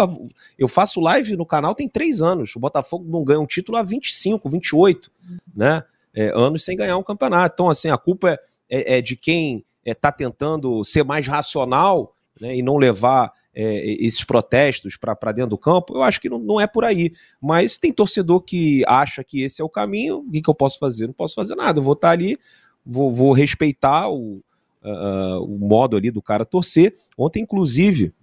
[0.58, 3.82] eu faço live no canal tem três anos, o Botafogo não ganha um título há
[3.82, 5.10] 25, 28,
[5.54, 5.82] né,
[6.14, 8.38] é, anos sem ganhar um campeonato, então assim, a culpa é,
[8.70, 13.84] é, é de quem está é, tentando ser mais racional, né, e não levar é,
[14.04, 17.12] esses protestos para dentro do campo, eu acho que não, não, é por aí.
[17.40, 20.78] Mas tem torcedor que acha que esse é o caminho, o que, que eu posso
[20.78, 21.06] fazer?
[21.06, 22.36] Não posso fazer nada, eu vou estar tá ali,
[22.84, 24.42] vou, vou respeitar o,
[24.82, 26.94] uh, o modo ali do cara torcer.
[27.16, 28.14] Ontem, inclusive,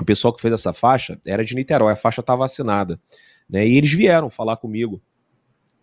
[0.00, 3.00] o pessoal que fez essa faixa era de Niterói, a faixa estava assinada.
[3.48, 5.00] Né, e eles vieram falar comigo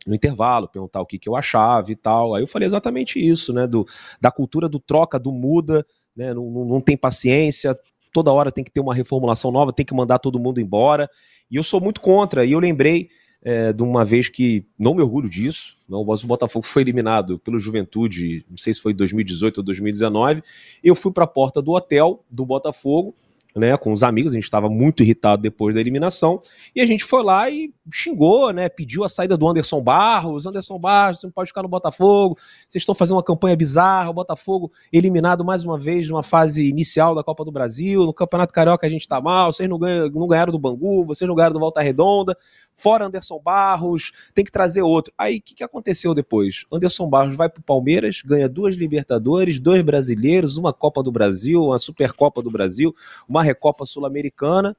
[0.05, 2.35] no intervalo, perguntar o que, que eu achava e tal.
[2.35, 3.65] Aí eu falei exatamente isso, né?
[3.65, 3.87] Do,
[4.21, 6.31] da cultura do troca, do muda, né?
[6.31, 7.75] Não, não, não tem paciência,
[8.15, 11.09] toda hora tem que ter uma reformulação nova, tem que mandar todo mundo embora.
[11.51, 12.45] E eu sou muito contra.
[12.45, 13.09] E eu lembrei
[13.43, 17.37] é, de uma vez que não me orgulho disso, não, mas o Botafogo foi eliminado
[17.39, 20.41] pelo Juventude, não sei se foi 2018 ou 2019.
[20.81, 23.13] Eu fui para a porta do hotel do Botafogo
[23.55, 26.41] né, com os amigos, a gente estava muito irritado depois da eliminação,
[26.75, 30.77] e a gente foi lá e xingou, né, pediu a saída do Anderson Barros, Anderson
[30.77, 32.37] Barros, você não pode ficar no Botafogo,
[32.67, 37.15] vocês estão fazendo uma campanha bizarra, o Botafogo eliminado mais uma vez numa fase inicial
[37.15, 40.27] da Copa do Brasil, no Campeonato Carioca a gente está mal, vocês não, ganham, não
[40.27, 42.35] ganharam do Bangu, vocês não ganharam do Volta Redonda,
[42.75, 45.13] fora Anderson Barros, tem que trazer outro.
[45.17, 46.65] Aí o que, que aconteceu depois?
[46.71, 51.63] Anderson Barros vai para o Palmeiras, ganha duas Libertadores, dois brasileiros, uma Copa do Brasil,
[51.63, 52.93] uma Supercopa do Brasil,
[53.27, 54.75] uma Recopa Sul-Americana,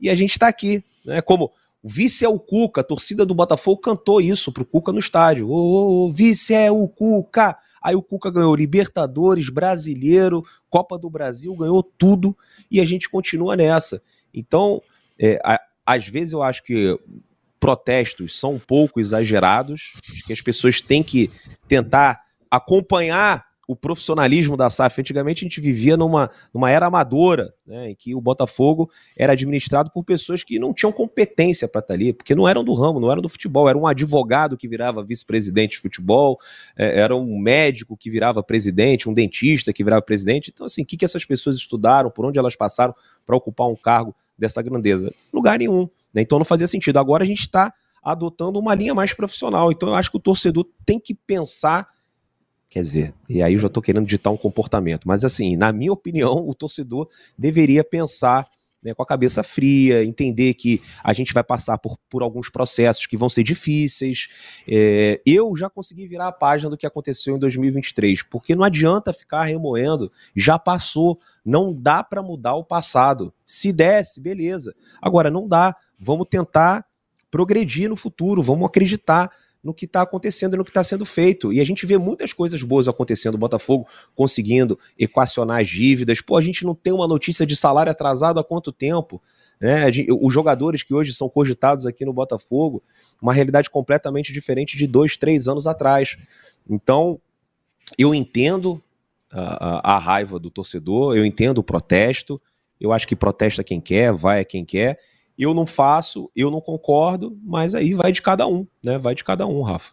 [0.00, 1.20] e a gente está aqui, né?
[1.20, 4.98] Como o vice é o Cuca, a torcida do Botafogo cantou isso pro Cuca no
[4.98, 5.48] estádio.
[5.48, 7.56] Ô, vice é o Cuca!
[7.80, 12.36] Aí o Cuca ganhou Libertadores, Brasileiro, Copa do Brasil, ganhou tudo
[12.68, 14.02] e a gente continua nessa.
[14.34, 14.82] Então,
[15.16, 16.98] é, a, às vezes eu acho que
[17.66, 21.30] protestos são um pouco exagerados, que as pessoas têm que
[21.66, 25.00] tentar acompanhar o profissionalismo da SAF.
[25.00, 29.90] Antigamente a gente vivia numa, numa era amadora, né, em que o Botafogo era administrado
[29.90, 33.10] por pessoas que não tinham competência para estar ali, porque não eram do ramo, não
[33.10, 33.68] eram do futebol.
[33.68, 36.38] Era um advogado que virava vice-presidente de futebol,
[36.76, 40.52] é, era um médico que virava presidente, um dentista que virava presidente.
[40.54, 42.94] Então, assim, o que, que essas pessoas estudaram, por onde elas passaram
[43.26, 45.12] para ocupar um cargo dessa grandeza?
[45.32, 45.88] Lugar nenhum.
[46.16, 46.22] Né?
[46.22, 46.98] Então não fazia sentido.
[46.98, 49.70] Agora a gente está adotando uma linha mais profissional.
[49.70, 51.88] Então eu acho que o torcedor tem que pensar
[52.68, 55.06] Quer dizer, e aí eu já estou querendo ditar um comportamento.
[55.06, 58.46] Mas, assim, na minha opinião, o torcedor deveria pensar
[58.86, 63.04] né, com a cabeça fria, entender que a gente vai passar por, por alguns processos
[63.06, 64.28] que vão ser difíceis.
[64.66, 69.12] É, eu já consegui virar a página do que aconteceu em 2023, porque não adianta
[69.12, 73.34] ficar remoendo, já passou, não dá para mudar o passado.
[73.44, 74.74] Se desse, beleza.
[75.02, 75.74] Agora, não dá.
[75.98, 76.86] Vamos tentar
[77.30, 79.30] progredir no futuro, vamos acreditar
[79.66, 81.52] no que está acontecendo e no que está sendo feito.
[81.52, 83.34] E a gente vê muitas coisas boas acontecendo.
[83.34, 86.20] O Botafogo conseguindo equacionar as dívidas.
[86.20, 89.20] Pô, a gente não tem uma notícia de salário atrasado há quanto tempo?
[89.60, 89.86] Né?
[90.20, 92.80] Os jogadores que hoje são cogitados aqui no Botafogo,
[93.20, 96.16] uma realidade completamente diferente de dois, três anos atrás.
[96.70, 97.20] Então,
[97.98, 98.80] eu entendo
[99.32, 102.40] a, a, a raiva do torcedor, eu entendo o protesto.
[102.80, 104.96] Eu acho que protesta quem quer, vai a quem quer
[105.38, 108.98] eu não faço, eu não concordo, mas aí vai de cada um, né?
[108.98, 109.92] Vai de cada um, Rafa.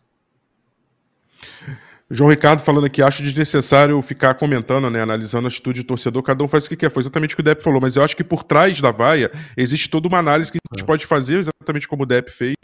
[2.10, 6.44] João Ricardo falando aqui, acho desnecessário ficar comentando, né, analisando a atitude do torcedor, cada
[6.44, 8.16] um faz o que quer, foi exatamente o que o Depp falou, mas eu acho
[8.16, 10.86] que por trás da vaia existe toda uma análise que a gente é.
[10.86, 12.56] pode fazer, exatamente como o Depp fez,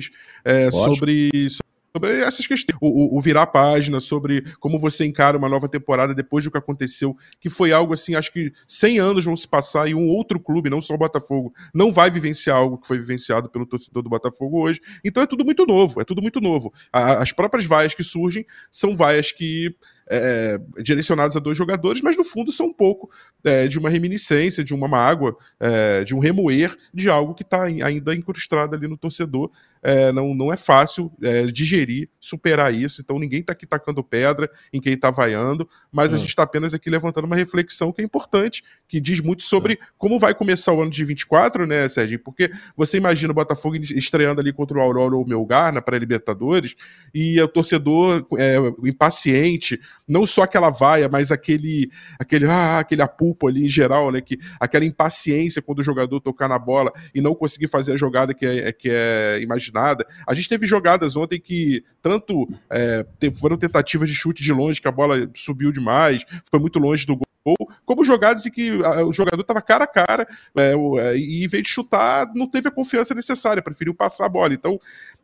[0.46, 1.79] é, sobre, sobre
[2.23, 2.78] essas questões.
[2.82, 6.52] O, o, o, virar a página, sobre como você encara uma nova temporada depois do
[6.52, 10.08] que aconteceu, que foi algo assim, acho que 100 anos vão se passar e um
[10.08, 14.04] outro clube, não só o Botafogo, não vai vivenciar algo que foi vivenciado pelo torcedor
[14.04, 14.82] do Botafogo hoje.
[15.04, 16.73] Então é tudo muito novo, é tudo muito novo.
[16.91, 19.75] A, as próprias vaias que surgem são vaias que
[20.10, 23.10] é, direcionados a dois jogadores, mas no fundo são um pouco
[23.43, 27.63] é, de uma reminiscência, de uma mágoa, é, de um remoer de algo que está
[27.63, 29.52] ainda incrustado ali no torcedor.
[29.82, 34.50] É, não, não é fácil é, digerir, superar isso, então ninguém está aqui tacando pedra
[34.74, 36.19] em quem está vaiando, mas a hum.
[36.19, 39.86] gente está apenas aqui levantando uma reflexão que é importante, que diz muito sobre hum.
[39.98, 42.19] como vai começar o ano de 24, né, Sérgio?
[42.19, 46.76] Porque você imagina o Botafogo estreando ali contra o Aurora ou o Melgar na pré-Libertadores,
[47.13, 53.48] e o torcedor é, impaciente, não só aquela vaia, mas aquele aquele ah, aquele apulpo
[53.48, 57.36] ali em geral, né, que aquela impaciência quando o jogador tocar na bola e não
[57.36, 60.06] conseguir fazer a jogada que é, que é imaginada.
[60.28, 63.06] A gente teve jogadas ontem que tanto é,
[63.39, 67.15] foram tentativas de chute de longe que a bola subiu demais, foi muito longe do
[67.15, 71.48] gol, como jogadas em que o jogador estava cara a cara é, é, e em
[71.48, 74.54] vez de chutar, não teve a confiança necessária, preferiu passar a bola.
[74.54, 74.80] Então,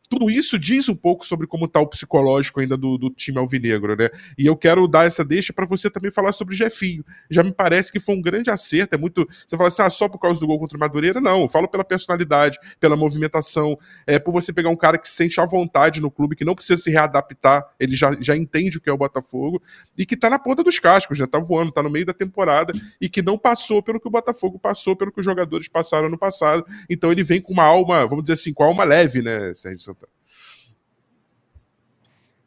[0.08, 3.96] tudo isso diz um pouco sobre como está o psicológico ainda do, do, time alvinegro,
[3.96, 4.10] né?
[4.38, 7.04] E eu quero dar essa deixa para você também falar sobre Jefinho.
[7.30, 8.96] Já me parece que foi um grande acerto.
[8.96, 9.28] É muito.
[9.48, 11.22] Você fala assim, ah, só por causa do gol contra o Madureira?
[11.22, 15.16] Não, eu falo pela personalidade, pela movimentação, é por você pegar um cara que se
[15.16, 18.82] sente à vontade no clube, que não precisa se readaptar, ele já, já entende o
[18.82, 19.62] que é o Botafogo
[19.98, 22.74] e que tá na ponta dos cascos, já tá voando, tá no meio da temporada
[23.00, 26.18] e que não passou pelo que o Botafogo passou, pelo que os jogadores passaram no
[26.18, 26.66] passado.
[26.90, 29.96] Então ele vem com uma alma, vamos dizer assim, com a alma leve, né, Sérgio?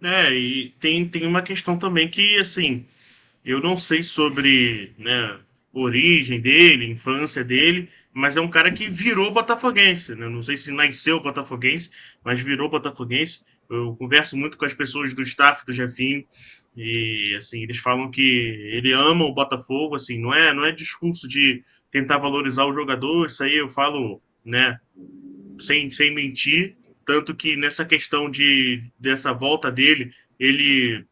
[0.02, 2.86] É, e tem, tem uma questão também que, assim,
[3.44, 5.38] eu não sei sobre né,
[5.72, 10.28] origem dele, infância dele, mas é um cara que virou botafoguense, né?
[10.28, 11.90] Não sei se nasceu botafoguense,
[12.24, 13.44] mas virou botafoguense.
[13.68, 16.24] Eu converso muito com as pessoas do staff do Jefinho
[16.76, 18.22] e, assim, eles falam que
[18.72, 23.26] ele ama o Botafogo, assim, não é, não é discurso de tentar valorizar o jogador,
[23.26, 24.78] isso aí eu falo, né,
[25.58, 26.76] sem, sem mentir,
[27.08, 31.06] tanto que nessa questão de dessa volta dele, ele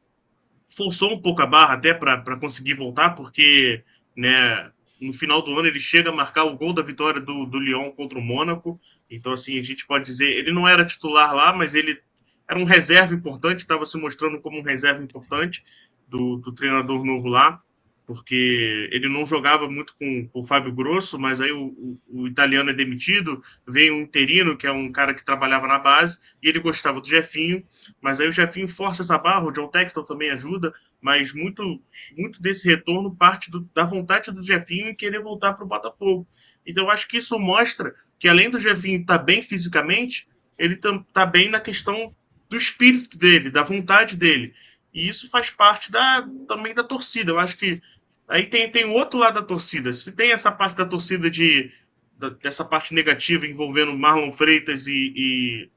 [0.69, 3.83] forçou um pouco a barra até para conseguir voltar, porque
[4.15, 7.59] né, no final do ano ele chega a marcar o gol da vitória do, do
[7.59, 8.79] Lyon contra o Mônaco.
[9.11, 11.99] Então, assim, a gente pode dizer, ele não era titular lá, mas ele
[12.47, 15.65] era um reserva importante, estava se mostrando como um reserva importante
[16.07, 17.59] do, do treinador novo lá
[18.07, 22.29] porque ele não jogava muito com, com o Fábio Grosso, mas aí o, o, o,
[22.29, 26.49] italiano é demitido, vem um interino, que é um cara que trabalhava na base, e
[26.49, 27.65] ele gostava do Jefinho,
[28.01, 31.83] mas aí o Jefinho força essa barra, o John Texton também ajuda, mas muito,
[32.17, 36.27] muito desse retorno parte do, da vontade do Jefinho em querer voltar para o Botafogo.
[36.65, 40.75] Então eu acho que isso mostra que além do Jefinho estar tá bem fisicamente, ele
[40.75, 42.15] está tá bem na questão
[42.49, 44.55] do espírito dele, da vontade dele.
[44.97, 47.31] E isso faz parte da, também da torcida.
[47.31, 47.83] Eu acho que
[48.29, 49.93] Aí tem, tem o outro lado da torcida.
[49.93, 51.71] Se tem essa parte da torcida de
[52.19, 55.71] da, dessa parte negativa envolvendo Marlon Freitas e, e,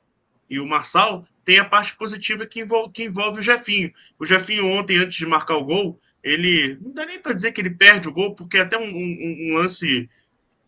[0.49, 3.91] e o Marçal, tem a parte positiva que envolve, que envolve o Jefinho.
[4.17, 7.61] O Jefinho ontem, antes de marcar o gol, ele não dá nem para dizer que
[7.61, 10.09] ele perde o gol, porque é até um, um, um, lance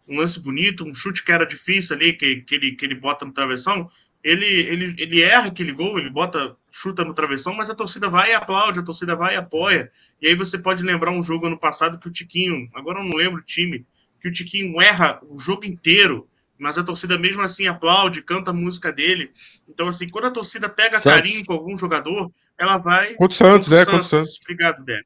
[0.08, 3.26] um lance bonito, um chute que era difícil ali, que, que, ele, que ele bota
[3.26, 3.90] no travessão,
[4.24, 8.32] ele, ele, ele erra aquele gol, ele bota, chuta no travessão, mas a torcida vai
[8.32, 9.92] e aplaude, a torcida vai e apoia.
[10.22, 13.18] E aí você pode lembrar um jogo ano passado que o Tiquinho, agora eu não
[13.18, 13.86] lembro o time,
[14.20, 18.54] que o Tiquinho erra o jogo inteiro, mas a torcida mesmo assim aplaude, canta a
[18.54, 19.32] música dele.
[19.68, 21.04] Então, assim, quando a torcida pega Santos.
[21.04, 23.16] carinho com algum jogador, ela vai.
[23.16, 24.40] Contra o Santos, é, contra o Santos.
[24.44, 25.06] Obrigado, Débora.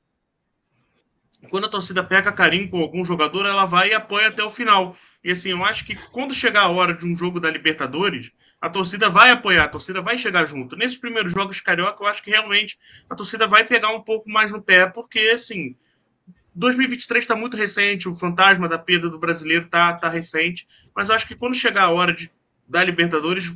[1.49, 4.97] Quando a torcida pega carinho com algum jogador, ela vai e apoia até o final.
[5.23, 8.31] E assim, eu acho que quando chegar a hora de um jogo da Libertadores,
[8.65, 10.75] a torcida vai apoiar, a torcida vai chegar junto.
[10.75, 14.51] Nesses primeiros jogos carioca, eu acho que realmente a torcida vai pegar um pouco mais
[14.51, 15.75] no pé, porque assim,
[16.55, 21.15] 2023 está muito recente, o fantasma da perda do brasileiro tá, tá recente, mas eu
[21.15, 22.31] acho que quando chegar a hora de
[22.67, 23.53] da Libertadores, a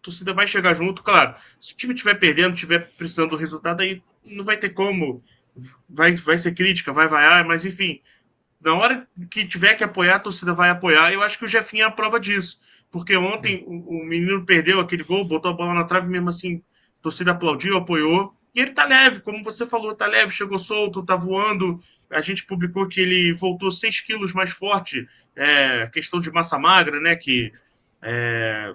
[0.00, 1.02] torcida vai chegar junto.
[1.02, 5.22] Claro, se o time estiver perdendo, estiver precisando do resultado, aí não vai ter como
[5.86, 8.00] vai, vai ser crítica, vai vaiar, mas enfim,
[8.62, 11.12] na hora que tiver que apoiar, a torcida vai apoiar.
[11.12, 12.58] Eu acho que o Jefinho é a prova disso.
[12.90, 16.62] Porque ontem o, o menino perdeu aquele gol, botou a bola na trave mesmo assim,
[16.98, 18.34] a torcida aplaudiu, apoiou.
[18.54, 21.78] E ele tá leve, como você falou, tá leve, chegou solto, tá voando.
[22.10, 25.06] A gente publicou que ele voltou 6 quilos mais forte.
[25.36, 27.14] É, questão de massa magra, né?
[27.14, 27.52] Que
[28.02, 28.74] é,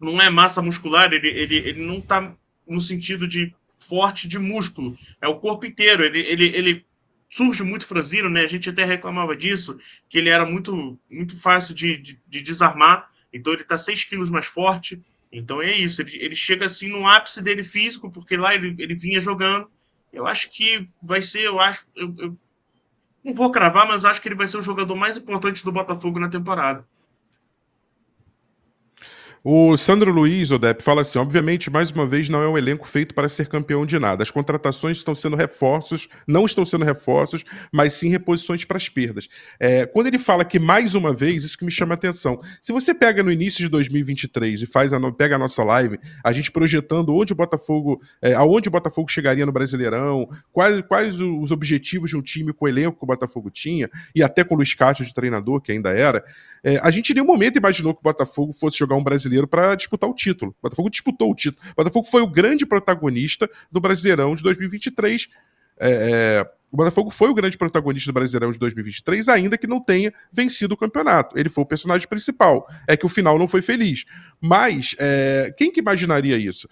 [0.00, 2.34] não é massa muscular, ele, ele, ele não tá
[2.66, 4.96] no sentido de forte de músculo.
[5.20, 6.04] É o corpo inteiro.
[6.04, 6.86] Ele, ele, ele
[7.28, 8.42] surge muito franzino, né?
[8.42, 13.10] A gente até reclamava disso, que ele era muito, muito fácil de, de, de desarmar.
[13.32, 15.02] Então ele está 6 quilos mais forte.
[15.30, 16.00] Então é isso.
[16.02, 19.70] Ele, ele chega assim no ápice dele físico, porque lá ele, ele vinha jogando.
[20.12, 21.86] Eu acho que vai ser, eu acho.
[21.94, 22.36] Eu, eu
[23.22, 26.18] não vou cravar, mas acho que ele vai ser o jogador mais importante do Botafogo
[26.18, 26.86] na temporada.
[29.44, 33.14] O Sandro Luiz, Odep, fala assim: obviamente, mais uma vez, não é um elenco feito
[33.14, 34.22] para ser campeão de nada.
[34.22, 39.28] As contratações estão sendo reforços, não estão sendo reforços, mas sim reposições para as perdas.
[39.60, 42.40] É, quando ele fala que mais uma vez, isso que me chama a atenção.
[42.60, 46.32] Se você pega no início de 2023 e faz a, pega a nossa live, a
[46.32, 51.50] gente projetando onde o Botafogo, é, aonde o Botafogo chegaria no Brasileirão, quais, quais os
[51.52, 54.58] objetivos de um time com o elenco que o Botafogo tinha, e até com o
[54.58, 56.24] Luiz Castro de treinador, que ainda era,
[56.62, 59.46] é, a gente em nenhum momento imaginou que o Botafogo fosse jogar um brasileiro brasileiro
[59.46, 60.54] para disputar o título.
[60.58, 61.62] O Botafogo disputou o título.
[61.72, 65.28] O Botafogo foi o grande protagonista do Brasileirão de 2023.
[65.80, 69.80] É, é, o Botafogo foi o grande protagonista do Brasileirão de 2023, ainda que não
[69.80, 71.38] tenha vencido o campeonato.
[71.38, 72.68] Ele foi o personagem principal.
[72.86, 74.04] É que o final não foi feliz.
[74.40, 76.68] Mas é, quem que imaginaria isso?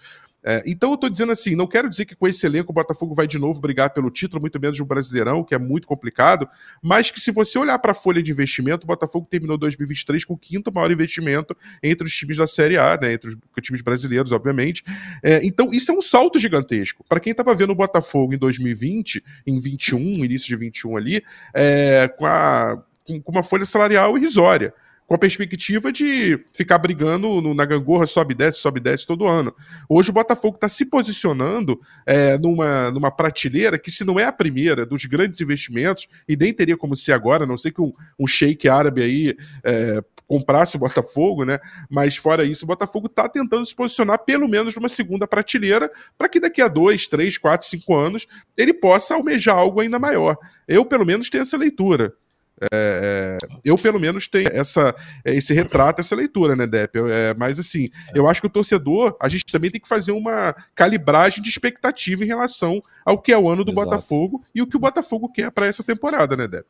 [0.49, 3.13] É, então eu estou dizendo assim, não quero dizer que com esse elenco o Botafogo
[3.13, 6.47] vai de novo brigar pelo título, muito menos de um Brasileirão, que é muito complicado,
[6.81, 10.35] mas que se você olhar para a folha de investimento, o Botafogo terminou 2023 com
[10.35, 14.31] o quinto maior investimento entre os times da Série A, né, entre os times brasileiros,
[14.31, 14.85] obviamente.
[15.21, 17.03] É, então isso é um salto gigantesco.
[17.09, 22.07] Para quem estava vendo o Botafogo em 2020, em 21, início de 21 ali, é,
[22.17, 24.73] com, a, com uma folha salarial irrisória
[25.07, 29.07] com a perspectiva de ficar brigando no, na gangorra, sobe e desce, sobe e desce
[29.07, 29.55] todo ano.
[29.87, 34.33] Hoje o Botafogo está se posicionando é, numa, numa prateleira que, se não é a
[34.33, 37.93] primeira dos grandes investimentos, e nem teria como ser agora, a não sei que um,
[38.19, 41.57] um sheik árabe aí é, comprasse o Botafogo, né?
[41.89, 46.27] Mas fora isso, o Botafogo está tentando se posicionar pelo menos numa segunda prateleira para
[46.27, 50.35] que daqui a dois, três, quatro, cinco anos ele possa almejar algo ainda maior.
[50.67, 52.13] Eu, pelo menos, tenho essa leitura.
[52.61, 56.97] É, é, eu, pelo menos, tenho essa, esse retrato, essa leitura, né, Depp?
[56.97, 60.55] É, mas, assim, eu acho que o torcedor, a gente também tem que fazer uma
[60.73, 63.89] calibragem de expectativa em relação ao que é o ano do Exato.
[63.89, 66.67] Botafogo e o que o Botafogo quer para essa temporada, né, Depp?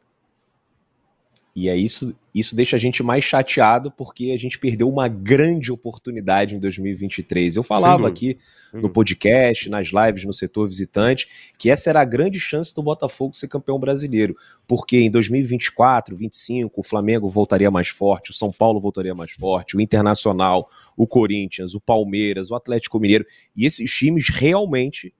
[1.59, 5.71] E é isso, isso deixa a gente mais chateado porque a gente perdeu uma grande
[5.71, 7.55] oportunidade em 2023.
[7.55, 8.37] Eu falava aqui
[8.71, 13.35] no podcast, nas lives no setor visitante, que essa era a grande chance do Botafogo
[13.35, 18.79] ser campeão brasileiro, porque em 2024, 2025, o Flamengo voltaria mais forte, o São Paulo
[18.79, 24.29] voltaria mais forte, o Internacional, o Corinthians, o Palmeiras, o Atlético Mineiro, e esses times
[24.29, 25.11] realmente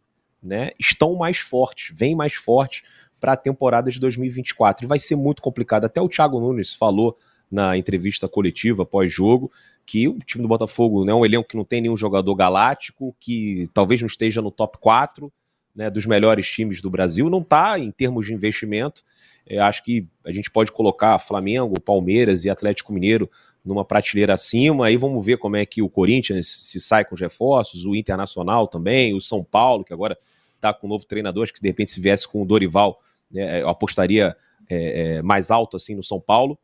[0.43, 2.84] né, estão mais fortes, vêm mais fortes
[3.28, 4.86] para a temporada de 2024.
[4.86, 5.84] E vai ser muito complicado.
[5.84, 7.18] Até o Thiago Nunes falou
[7.52, 9.52] na entrevista coletiva pós-jogo
[9.86, 13.13] que o time do Botafogo né, é um elenco que não tem nenhum jogador galáctico,
[13.20, 15.32] que talvez não esteja no top 4
[15.76, 19.04] né, dos melhores times do Brasil, não está em termos de investimento.
[19.46, 23.30] Eu acho que a gente pode colocar Flamengo, Palmeiras e Atlético Mineiro
[23.64, 24.86] numa prateleira acima.
[24.86, 28.70] Aí vamos ver como é que o Corinthians se sai com os reforços, o Internacional
[28.70, 30.18] também, o São Paulo, que agora
[30.56, 32.99] está com um novo treinador, acho que de repente se viesse com o Dorival,
[33.32, 34.36] né, eu apostaria
[34.69, 36.57] é, é, mais alto assim no São Paulo.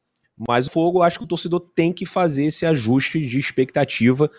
[0.48, 4.32] Mas o Fogo, acho que o torcedor tem que fazer esse ajuste de expectativa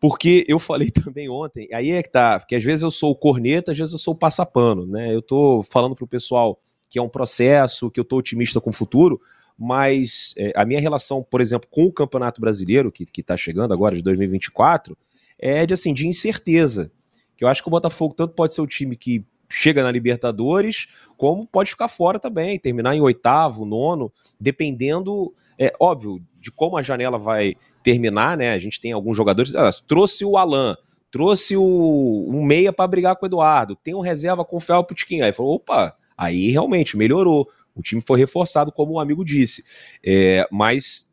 [0.00, 3.16] Porque eu falei também ontem, aí é que tá, porque às vezes eu sou o
[3.16, 5.14] corneta, às vezes eu sou o passapano, né?
[5.14, 8.72] Eu tô falando pro pessoal que é um processo, que eu tô otimista com o
[8.72, 9.20] futuro,
[9.56, 13.72] mas é, a minha relação, por exemplo, com o Campeonato Brasileiro, que, que tá chegando
[13.74, 14.96] agora, de 2024,
[15.38, 16.90] é de, assim, de incerteza.
[17.36, 20.86] Que eu acho que o Botafogo tanto pode ser o time que chega na Libertadores,
[21.16, 26.82] como pode ficar fora também, terminar em oitavo, nono, dependendo, é óbvio, de como a
[26.82, 28.52] janela vai terminar, né?
[28.52, 29.54] A gente tem alguns jogadores.
[29.54, 30.76] Ah, trouxe o Alan,
[31.10, 35.24] trouxe o um meia para brigar com o Eduardo, tem um reserva confiável pro Tiquinho.
[35.24, 37.48] Aí falou: opa, aí realmente melhorou.
[37.74, 39.64] O time foi reforçado, como o amigo disse.
[40.04, 41.08] É, mas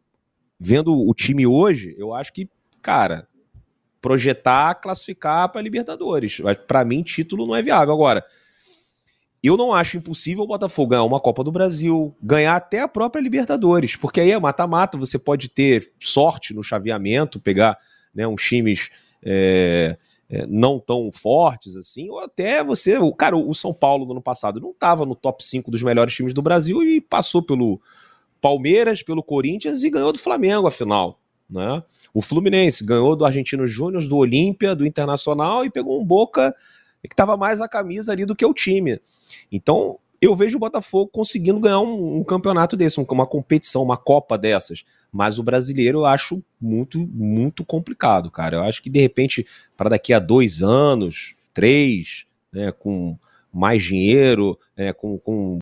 [0.60, 2.50] vendo o time hoje, eu acho que,
[2.82, 3.28] cara,
[4.08, 6.38] projetar, classificar para Libertadores.
[6.66, 7.93] Para mim, título não é viável.
[7.93, 8.24] Agora,
[9.43, 13.20] eu não acho impossível o Botafogo ganhar uma Copa do Brasil, ganhar até a própria
[13.20, 17.78] Libertadores, porque aí é mata-mata, você pode ter sorte no chaveamento, pegar
[18.16, 18.89] né, uns times
[19.22, 19.97] é,
[20.30, 22.97] é, não tão fortes assim, ou até você.
[23.18, 26.34] Cara, o São Paulo no ano passado não estava no top 5 dos melhores times
[26.34, 27.82] do Brasil e passou pelo
[28.39, 31.20] Palmeiras, pelo Corinthians e ganhou do Flamengo, afinal.
[31.50, 31.82] Né?
[32.14, 36.54] O Fluminense ganhou do Argentino Júnior, do Olímpia, do Internacional e pegou um Boca
[37.04, 39.00] que estava mais a camisa ali do que o time.
[39.52, 44.38] Então, eu vejo o Botafogo conseguindo ganhar um, um, campeonato desse, uma competição, uma Copa
[44.38, 44.84] dessas.
[45.12, 48.58] Mas o brasileiro eu acho muito, muito complicado, cara.
[48.58, 49.45] Eu acho que de repente,
[49.76, 53.18] para daqui a dois anos, três, né, com
[53.54, 55.60] mais dinheiro, né, com, com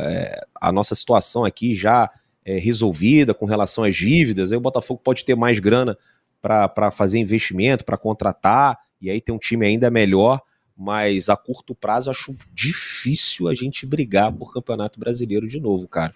[0.00, 2.10] é, a nossa situação aqui já
[2.48, 5.96] é, resolvida com relação às dívidas, aí o Botafogo pode ter mais grana
[6.40, 10.40] para fazer investimento, para contratar, e aí ter um time ainda melhor
[10.78, 16.14] mas a curto prazo acho difícil a gente brigar por Campeonato Brasileiro de novo, cara.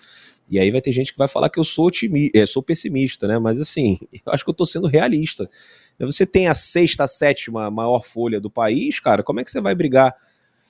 [0.48, 3.26] E aí vai ter gente que vai falar que eu sou otimista, é, sou pessimista,
[3.26, 3.40] né?
[3.40, 5.50] Mas assim, eu acho que eu tô sendo realista.
[5.98, 9.60] Você tem a sexta, a sétima maior folha do país, cara, como é que você
[9.60, 10.14] vai brigar?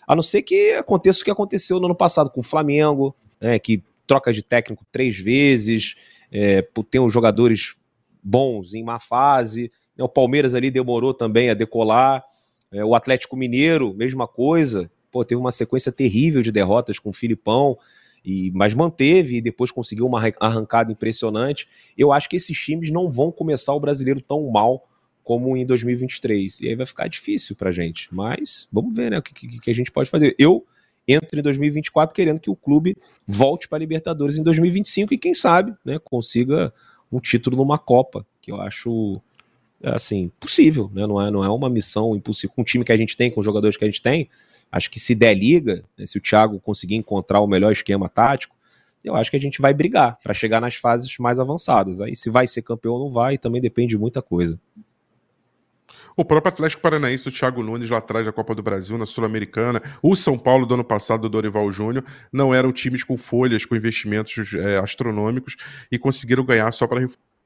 [0.07, 3.59] A não ser que aconteça o que aconteceu no ano passado com o Flamengo, né?
[3.59, 5.95] Que troca de técnico três vezes,
[6.31, 7.75] é, tem os jogadores
[8.23, 9.71] bons em má fase.
[9.97, 10.05] Né?
[10.05, 12.25] O Palmeiras ali demorou também a decolar.
[12.71, 14.91] É, o Atlético Mineiro, mesma coisa.
[15.11, 17.77] Pô, teve uma sequência terrível de derrotas com o Filipão,
[18.25, 21.69] e, mas manteve e depois conseguiu uma arrancada impressionante.
[21.99, 24.89] Eu acho que esses times não vão começar o brasileiro tão mal
[25.23, 26.61] como em 2023.
[26.61, 28.09] E aí vai ficar difícil pra gente.
[28.13, 30.35] Mas vamos ver né, o que, que, que a gente pode fazer.
[30.39, 30.65] Eu
[31.07, 32.97] entro em 2024 querendo que o clube
[33.27, 36.73] volte para a Libertadores em 2025 e quem sabe né, consiga
[37.11, 39.21] um título numa Copa, que eu acho
[39.83, 41.07] assim, possível, né?
[41.07, 42.55] Não é, não é uma missão impossível.
[42.55, 44.29] Com o time que a gente tem, com os jogadores que a gente tem,
[44.71, 48.57] acho que se der liga, né, se o Thiago conseguir encontrar o melhor esquema tático,
[49.05, 52.01] eu acho que a gente vai brigar para chegar nas fases mais avançadas.
[52.01, 54.59] Aí se vai ser campeão ou não vai, também depende de muita coisa.
[56.17, 59.81] O próprio Atlético Paranaense, o Thiago Nunes, lá atrás da Copa do Brasil, na Sul-Americana,
[60.03, 63.75] o São Paulo do ano passado, do Dorival Júnior, não eram times com folhas, com
[63.75, 65.57] investimentos é, astronômicos
[65.91, 67.01] e conseguiram ganhar só para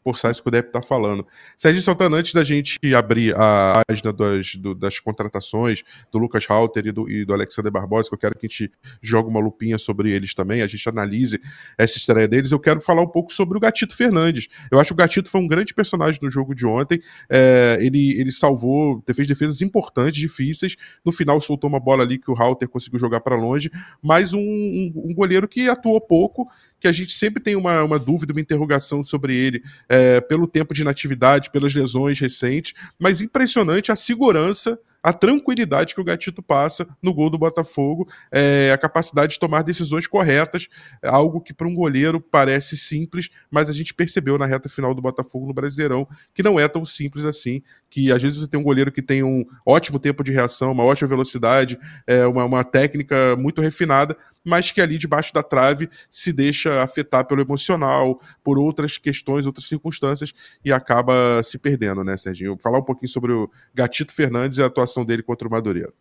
[0.07, 1.27] reforçar isso que o Depp está falando.
[1.57, 5.83] Sérgio Santana, antes da gente abrir a página das, do, das contratações
[6.13, 8.71] do Lucas Halter e do, e do Alexander Barbosa, que eu quero que a gente
[9.03, 11.41] jogue uma lupinha sobre eles também, a gente analise
[11.77, 14.49] essa estreia deles, eu quero falar um pouco sobre o Gatito Fernandes.
[14.71, 18.13] Eu acho que o Gatito foi um grande personagem no jogo de ontem, é, ele,
[18.21, 22.69] ele salvou, fez defesas importantes, difíceis, no final soltou uma bola ali que o Halter
[22.69, 26.49] conseguiu jogar para longe, mas um, um, um goleiro que atuou pouco,
[26.79, 29.96] que a gente sempre tem uma, uma dúvida, uma interrogação sobre ele, é,
[30.29, 36.05] pelo tempo de inatividade, pelas lesões recentes, mas impressionante a segurança a tranquilidade que o
[36.05, 40.67] Gatito passa no gol do Botafogo, é, a capacidade de tomar decisões corretas,
[41.01, 45.01] algo que para um goleiro parece simples, mas a gente percebeu na reta final do
[45.01, 48.65] Botafogo no Brasileirão que não é tão simples assim, que às vezes você tem um
[48.65, 53.37] goleiro que tem um ótimo tempo de reação, uma ótima velocidade, é, uma, uma técnica
[53.37, 54.17] muito refinada,
[54.47, 59.67] mas que ali debaixo da trave se deixa afetar pelo emocional, por outras questões, outras
[59.67, 60.33] circunstâncias
[60.65, 62.57] e acaba se perdendo, né, Serginho?
[62.63, 65.93] Falar um pouquinho sobre o Gatito Fernandes e a atuação dele contra o Madureira.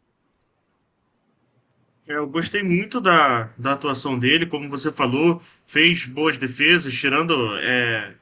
[2.08, 7.58] É, eu gostei muito da, da atuação dele, como você falou, fez boas defesas, tirando
[7.58, 8.14] é,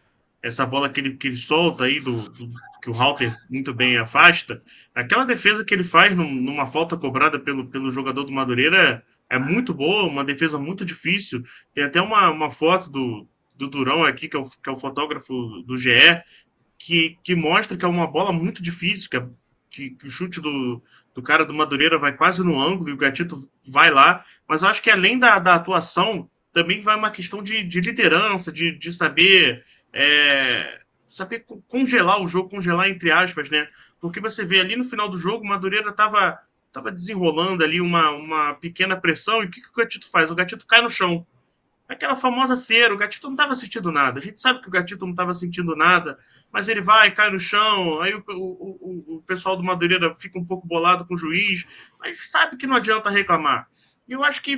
[0.41, 2.49] essa bola que ele, que ele solta aí, do, do
[2.81, 4.61] que o Halter muito bem afasta.
[4.95, 9.39] Aquela defesa que ele faz num, numa falta cobrada pelo, pelo jogador do Madureira é
[9.39, 11.43] muito boa, uma defesa muito difícil.
[11.73, 14.77] Tem até uma, uma foto do, do Durão aqui, que é, o, que é o
[14.77, 15.33] fotógrafo
[15.65, 16.21] do GE,
[16.77, 19.27] que, que mostra que é uma bola muito difícil, que, é,
[19.69, 20.81] que, que, o chute do,
[21.13, 24.23] do cara do Madureira vai quase no ângulo e o Gatito vai lá.
[24.47, 28.51] Mas eu acho que além da, da atuação, também vai uma questão de, de liderança,
[28.51, 29.63] de, de saber.
[29.91, 33.67] É, saber congelar o jogo, congelar entre aspas, né?
[34.03, 36.37] porque você vê ali no final do jogo, o Madureira estava
[36.73, 40.31] tava desenrolando ali uma, uma pequena pressão, e o que, que o Gatito faz?
[40.31, 41.25] O Gatito cai no chão.
[41.87, 44.19] Aquela famosa cera, o Gatito não estava sentindo nada.
[44.19, 46.17] A gente sabe que o Gatito não estava sentindo nada,
[46.51, 50.39] mas ele vai, cai no chão, aí o, o, o, o pessoal do Madureira fica
[50.39, 51.65] um pouco bolado com o juiz,
[51.99, 53.67] mas sabe que não adianta reclamar.
[54.07, 54.57] E eu acho que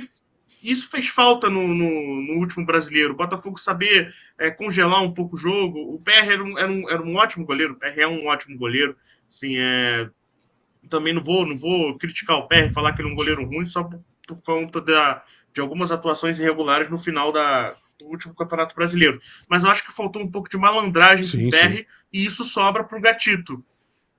[0.62, 3.12] isso fez falta no, no, no, último brasileiro.
[3.12, 5.94] O Botafogo saber é, congelar um pouco o jogo.
[5.94, 8.56] O PR era um, era um, era um ótimo goleiro, o PR é um ótimo
[8.56, 8.96] goleiro.
[9.28, 10.08] Assim, é...
[10.88, 13.64] Também não vou, não vou criticar o PR, falar que ele é um goleiro ruim
[13.64, 15.22] só por, por conta da,
[15.52, 19.20] de algumas atuações irregulares no final da, do último Campeonato Brasileiro.
[19.48, 22.84] Mas eu acho que faltou um pouco de malandragem sim, do PR e isso sobra
[22.84, 23.64] para o Gatito.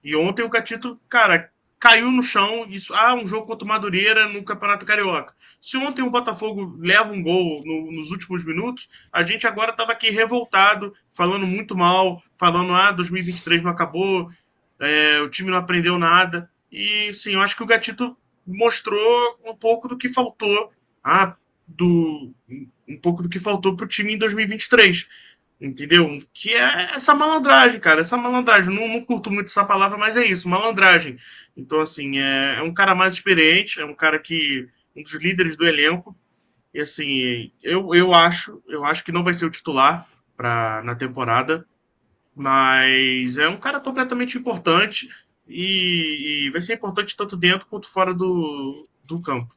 [0.04, 2.66] E ontem o Gatito, cara, caiu no chão.
[2.70, 5.34] Isso, ah, um jogo contra o Madureira no Campeonato Carioca.
[5.62, 9.92] Se ontem o Botafogo leva um gol no, nos últimos minutos, a gente agora estava
[9.92, 14.28] aqui revoltado, falando muito mal, falando, ah, 2023 não acabou,
[14.80, 16.50] é, o time não aprendeu nada.
[16.72, 20.72] E sim, eu acho que o Gatito mostrou um pouco do que faltou,
[21.04, 21.36] ah,
[21.68, 22.34] do,
[22.88, 25.08] um pouco do que faltou para o time em 2023
[25.60, 26.20] Entendeu?
[26.34, 28.02] Que é essa malandragem, cara.
[28.02, 28.74] Essa malandragem.
[28.74, 31.18] Não, não curto muito essa palavra, mas é isso, malandragem.
[31.56, 34.70] Então, assim, é, é um cara mais experiente, é um cara que.
[34.96, 36.16] um dos líderes do elenco.
[36.74, 40.94] E assim, eu, eu acho, eu acho que não vai ser o titular pra, na
[40.96, 41.66] temporada.
[42.36, 45.10] Mas é um cara completamente importante
[45.48, 49.57] e, e vai ser importante tanto dentro quanto fora do, do campo.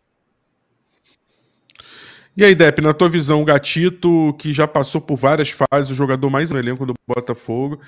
[2.40, 5.94] E aí, Depp, na tua visão, o Gatito, que já passou por várias fases, o
[5.94, 7.78] jogador mais no elenco do Botafogo,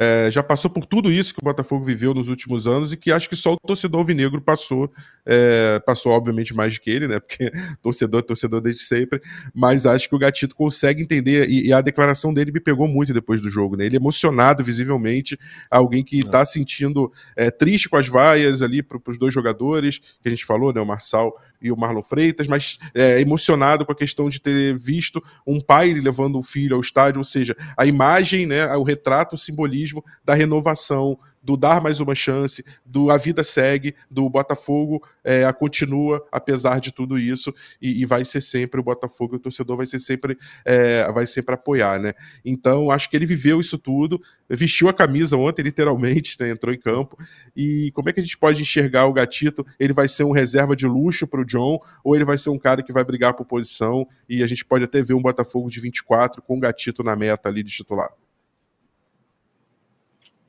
[0.00, 3.12] é, já passou por tudo isso que o Botafogo viveu nos últimos anos e que
[3.12, 4.90] acho que só o torcedor alvinegro passou,
[5.24, 7.20] é, passou obviamente mais que ele, né?
[7.20, 9.22] Porque torcedor é torcedor desde sempre,
[9.54, 13.14] mas acho que o Gatito consegue entender e, e, a declaração dele me pegou muito
[13.14, 13.86] depois do jogo, né?
[13.86, 15.38] Ele emocionado visivelmente,
[15.70, 20.26] alguém que está sentindo é, triste com as vaias ali para os dois jogadores que
[20.26, 20.80] a gente falou, né?
[20.80, 25.22] O Marçal e o Marlon Freitas, mas é, emocionado com a questão de ter visto
[25.46, 29.38] um pai levando o filho ao estádio, ou seja, a imagem, né, o retrato, o
[29.38, 35.44] simbolismo da renovação, do dar mais uma chance, do a vida segue, do Botafogo é,
[35.44, 39.76] a continua apesar de tudo isso e, e, vai ser sempre o Botafogo, o torcedor
[39.76, 42.12] vai ser sempre é, vai sempre apoiar, né?
[42.44, 46.78] Então acho que ele viveu isso tudo, vestiu a camisa ontem literalmente, né, entrou em
[46.78, 47.16] campo
[47.56, 49.66] e como é que a gente pode enxergar o Gatito?
[49.78, 52.58] Ele vai ser um reserva de luxo para o John ou ele vai ser um
[52.58, 55.80] cara que vai brigar por posição e a gente pode até ver um Botafogo de
[55.80, 58.10] 24 com o Gatito na meta ali de titular?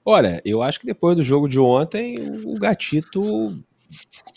[0.03, 3.63] Olha, eu acho que depois do jogo de ontem, o Gatito,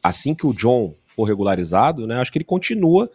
[0.02, 3.10] assim que o John for regularizado, né, acho que ele continua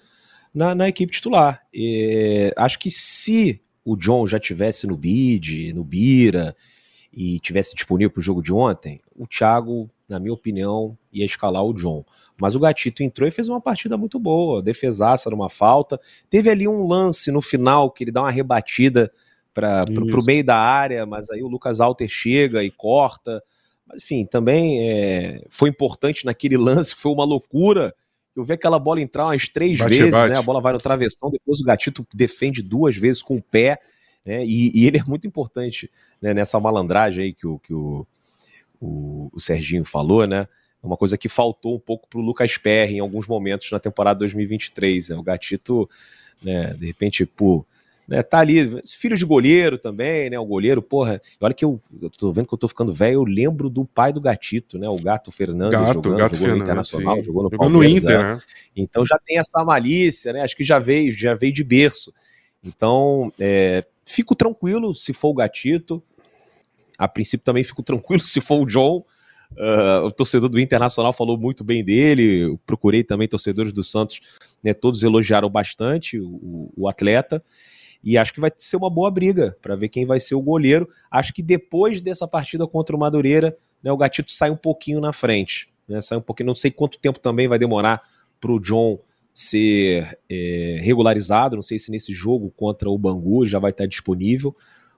[0.54, 1.62] na, na equipe titular.
[1.74, 6.56] E, acho que se o John já tivesse no bid, no Bira,
[7.14, 11.64] e tivesse disponível para o jogo de ontem, o Thiago, na minha opinião, ia escalar
[11.64, 12.04] o John.
[12.40, 16.00] Mas o Gatito entrou e fez uma partida muito boa, defesaça numa falta.
[16.30, 19.12] Teve ali um lance no final que ele dá uma rebatida
[19.60, 23.44] para o meio da área, mas aí o Lucas Alter chega e corta.
[23.86, 27.94] Mas, enfim, também é, foi importante naquele lance, foi uma loucura.
[28.36, 30.34] Eu vi aquela bola entrar umas três bate, vezes, bate.
[30.34, 30.40] né?
[30.40, 33.80] A bola vai no travessão, depois o Gatito defende duas vezes com o pé,
[34.26, 34.46] né?
[34.46, 35.90] E, e ele é muito importante
[36.22, 38.06] né, nessa malandragem aí que o, que o,
[38.80, 40.48] o, o Serginho falou, né?
[40.82, 43.80] É uma coisa que faltou um pouco para o Lucas Perry em alguns momentos na
[43.80, 45.10] temporada 2023.
[45.10, 45.16] Né?
[45.18, 45.90] O Gatito,
[46.42, 47.66] né, de repente, por
[48.10, 52.10] né, tá ali, filho de goleiro também, né, o goleiro, porra, olha que eu, eu
[52.10, 54.96] tô vendo que eu tô ficando velho, eu lembro do pai do Gatito, né, o
[54.96, 57.24] Gato Fernando Gato, jogando, Gato jogou no Internacional, sim.
[57.24, 58.42] jogou no jogou no Inter, né?
[58.76, 62.12] Então já tem essa malícia, né, acho que já veio, já veio de berço.
[62.64, 66.02] Então, é, fico tranquilo se for o Gatito,
[66.98, 69.06] a princípio também fico tranquilo se for o John,
[69.54, 72.42] Uh, o torcedor do Internacional falou muito bem dele.
[72.42, 74.22] Eu procurei também torcedores do Santos,
[74.64, 77.44] né, todos elogiaram bastante o, o atleta.
[78.04, 80.88] E acho que vai ser uma boa briga para ver quem vai ser o goleiro.
[81.12, 85.12] Acho que depois dessa partida contra o Madureira, né, o Gatito sai um pouquinho na
[85.12, 85.70] frente.
[85.88, 88.02] Né, sai um pouquinho, não sei quanto tempo também vai demorar
[88.40, 89.00] para o John
[89.34, 91.56] ser é, regularizado.
[91.56, 94.56] Não sei se nesse jogo contra o Bangu já vai estar disponível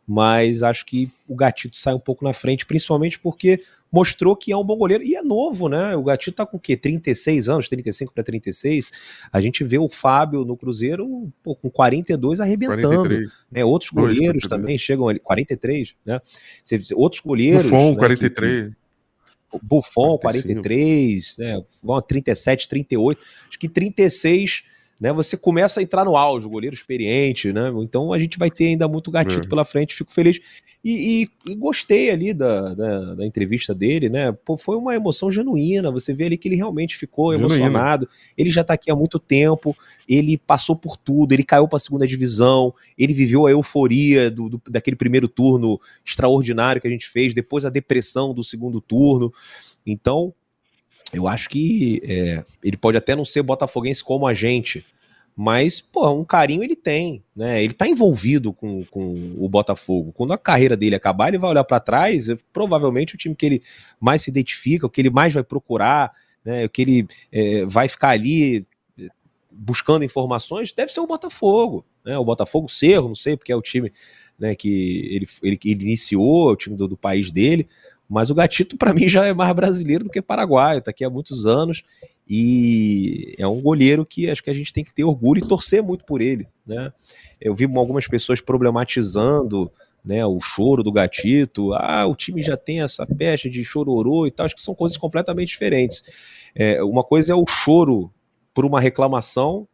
[0.08, 4.58] mas acho que o Gatito sai um pouco na frente, principalmente porque mostrou que é
[4.58, 5.96] um bom goleiro e é novo, né?
[5.96, 6.78] O Gatito tá com o quê?
[6.78, 8.92] 36 anos, 35 para 36.
[9.32, 13.32] A gente vê o Fábio no Cruzeiro pô, com 42 arrebentando, 43.
[13.52, 13.66] né?
[13.66, 16.22] Outros goleiros 2, também chegam ali 43, né?
[16.96, 18.64] Outros goleiros, Buffon, né, 43.
[18.64, 18.82] Que,
[19.62, 20.62] Buffon, 45.
[20.62, 21.64] 43, né?
[22.08, 23.26] 37, 38.
[23.50, 24.64] Acho que 36
[25.02, 27.74] né, você começa a entrar no auge, o goleiro experiente, né?
[27.78, 29.50] Então a gente vai ter ainda muito gatito é.
[29.50, 30.40] pela frente, fico feliz.
[30.86, 34.32] E, e, e gostei ali da, da, da, entrevista dele, né?
[34.32, 35.92] Pô, foi uma emoção genuína.
[35.92, 37.56] Você vê ali que ele realmente ficou Genuíno.
[37.56, 38.08] emocionado.
[38.38, 39.76] Ele já tá aqui há muito tempo,
[40.08, 44.50] ele passou por tudo, ele caiu para a segunda divisão, ele viveu a euforia do,
[44.50, 49.34] do, daquele primeiro turno extraordinário que a gente fez, depois a depressão do segundo turno.
[49.84, 50.32] Então,
[51.14, 54.86] eu acho que é, ele pode até não ser botafoguense como a gente,
[55.36, 57.64] mas, pô, um carinho ele tem, né?
[57.64, 60.12] Ele tá envolvido com, com o Botafogo.
[60.12, 63.46] Quando a carreira dele acabar, ele vai olhar para trás, é, provavelmente o time que
[63.46, 63.64] ele
[64.00, 66.12] mais se identifica, o que ele mais vai procurar,
[66.44, 66.66] né?
[66.66, 68.68] O que ele é, vai ficar ali
[69.00, 69.08] é,
[69.50, 72.18] buscando informações, deve ser o Botafogo, né?
[72.18, 73.92] O Botafogo Cerro, não sei, porque é o time
[74.38, 77.68] né, que ele, ele, ele iniciou, é o time do, do país dele,
[78.12, 81.10] mas o Gatito, para mim, já é mais brasileiro do que paraguaio, tá aqui há
[81.10, 81.82] muitos anos.
[82.28, 85.82] E é um goleiro que acho que a gente tem que ter orgulho e torcer
[85.82, 86.46] muito por ele.
[86.68, 86.92] Né?
[87.40, 89.72] Eu vi algumas pessoas problematizando
[90.04, 91.74] né, o choro do gatito.
[91.74, 94.46] Ah, o time já tem essa peste de chororô e tal.
[94.46, 96.04] Acho que são coisas completamente diferentes.
[96.54, 98.12] É, uma coisa é o choro
[98.54, 99.66] por uma reclamação,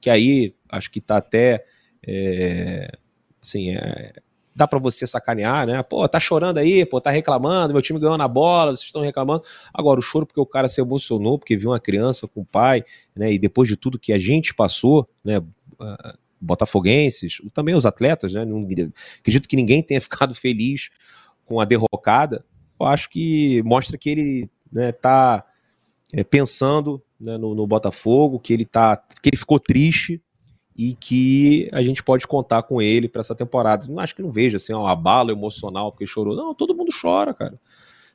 [0.00, 1.62] que aí acho que está até.
[2.08, 2.90] É,
[3.42, 4.12] assim, é,
[4.54, 5.82] dá para você sacanear, né?
[5.82, 9.42] Pô, tá chorando aí, pô, tá reclamando, meu time ganhou na bola, vocês estão reclamando.
[9.72, 12.84] Agora, o choro porque o cara se emocionou, porque viu uma criança com o pai,
[13.16, 13.32] né?
[13.32, 15.38] E depois de tudo que a gente passou, né?
[15.38, 18.44] Uh, botafoguenses, também os atletas, né?
[19.20, 20.90] Acredito que ninguém tenha ficado feliz
[21.44, 22.44] com a derrocada.
[22.78, 25.44] Eu acho que mostra que ele né, tá
[26.12, 30.20] é, pensando né, no, no Botafogo, que ele tá, que ele ficou triste,
[30.76, 33.86] e que a gente pode contar com ele para essa temporada.
[33.88, 36.34] Não acho que não veja assim, um abalo emocional porque chorou.
[36.34, 37.58] Não, todo mundo chora, cara.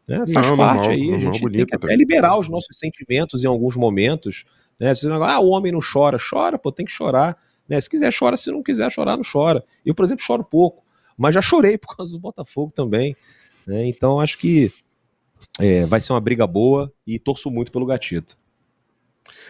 [0.07, 0.25] Né?
[0.33, 1.11] Faz não, parte normal, aí.
[1.11, 4.45] Normal, a gente tem que até liberar os nossos sentimentos em alguns momentos.
[4.79, 4.93] Né?
[5.21, 6.17] Ah, o homem não chora.
[6.17, 7.37] Chora, pô, tem que chorar.
[7.67, 7.79] Né?
[7.79, 8.37] Se quiser, chora.
[8.37, 9.63] Se não quiser chorar, não chora.
[9.85, 10.83] Eu, por exemplo, choro pouco.
[11.17, 13.15] Mas já chorei por causa do Botafogo também.
[13.65, 13.87] Né?
[13.87, 14.71] Então, acho que
[15.59, 18.35] é, vai ser uma briga boa e torço muito pelo Gatito.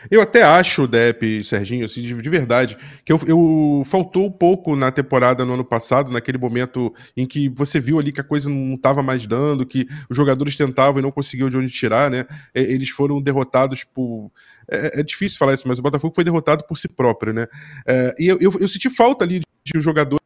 [0.10, 4.76] Eu até acho, Depp, Serginho, assim, de, de, verdade, que eu, eu, faltou um pouco
[4.76, 8.50] na temporada no ano passado, naquele momento em que você viu ali que a coisa
[8.50, 12.26] não estava mais dando, que os jogadores tentavam e não conseguiam de onde tirar, né?
[12.54, 14.32] Eles foram derrotados por.
[14.70, 17.48] É, é difícil falar isso, mas o Botafogo foi derrotado por si próprio, né?
[17.86, 20.20] É, e eu, eu, eu, senti falta ali de um jogador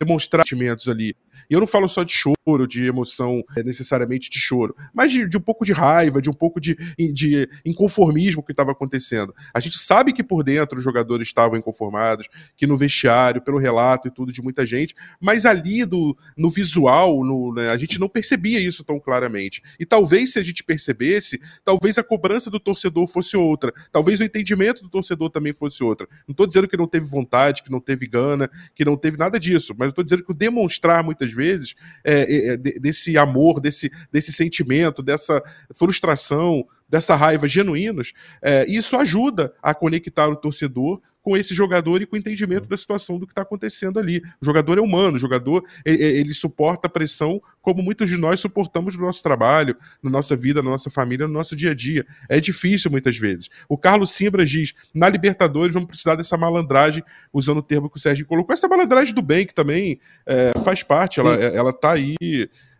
[0.00, 1.16] demonstrar sentimentos ali.
[1.48, 5.28] E eu não falo só de choro, de emoção é, necessariamente de choro, mas de,
[5.28, 6.76] de, um pouco de raiva, de um pouco de,
[7.12, 9.34] de inconformismo que estava acontecendo.
[9.54, 14.08] A gente sabe que por dentro os jogadores estavam inconformados, que no vestiário, pelo relato
[14.08, 18.08] e tudo de muita gente, mas ali do, no visual, no, né, a gente não
[18.08, 19.62] percebia isso tão claramente.
[19.78, 24.24] E talvez se a gente percebesse, talvez a cobrança do torcedor fosse outra, talvez o
[24.24, 26.08] entendimento do torcedor também fosse outra.
[26.26, 29.38] Não estou dizendo que não teve vontade, que não teve gana, que não teve nada
[29.38, 31.74] disso, mas estou dizendo que o demonstrar muitas vezes,
[32.04, 35.42] é, é, é desse amor, desse, desse sentimento, dessa
[35.74, 38.12] frustração, dessa raiva genuínos,
[38.42, 42.74] é, isso ajuda a conectar o torcedor com esse jogador e com o entendimento da
[42.74, 44.22] situação do que está acontecendo ali.
[44.40, 48.40] O jogador é humano, o jogador ele, ele, suporta a pressão como muitos de nós
[48.40, 52.06] suportamos no nosso trabalho, na nossa vida, na nossa família, no nosso dia a dia.
[52.30, 53.50] É difícil muitas vezes.
[53.68, 58.00] O Carlos Simbra diz: na Libertadores vamos precisar dessa malandragem, usando o termo que o
[58.00, 62.16] Sérgio colocou, essa malandragem do bem, que também é, faz parte, ela, ela tá aí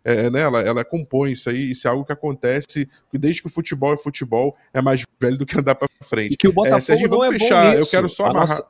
[0.04, 3.50] é, né, ela, ela compõe isso aí, isso é algo que acontece desde que o
[3.50, 6.34] futebol é futebol, é mais velho do que andar para frente.
[6.34, 8.48] E que o Botafogo é, Sérgio, vamos é fechar, eu quero só amarrar...
[8.48, 8.68] Nossa,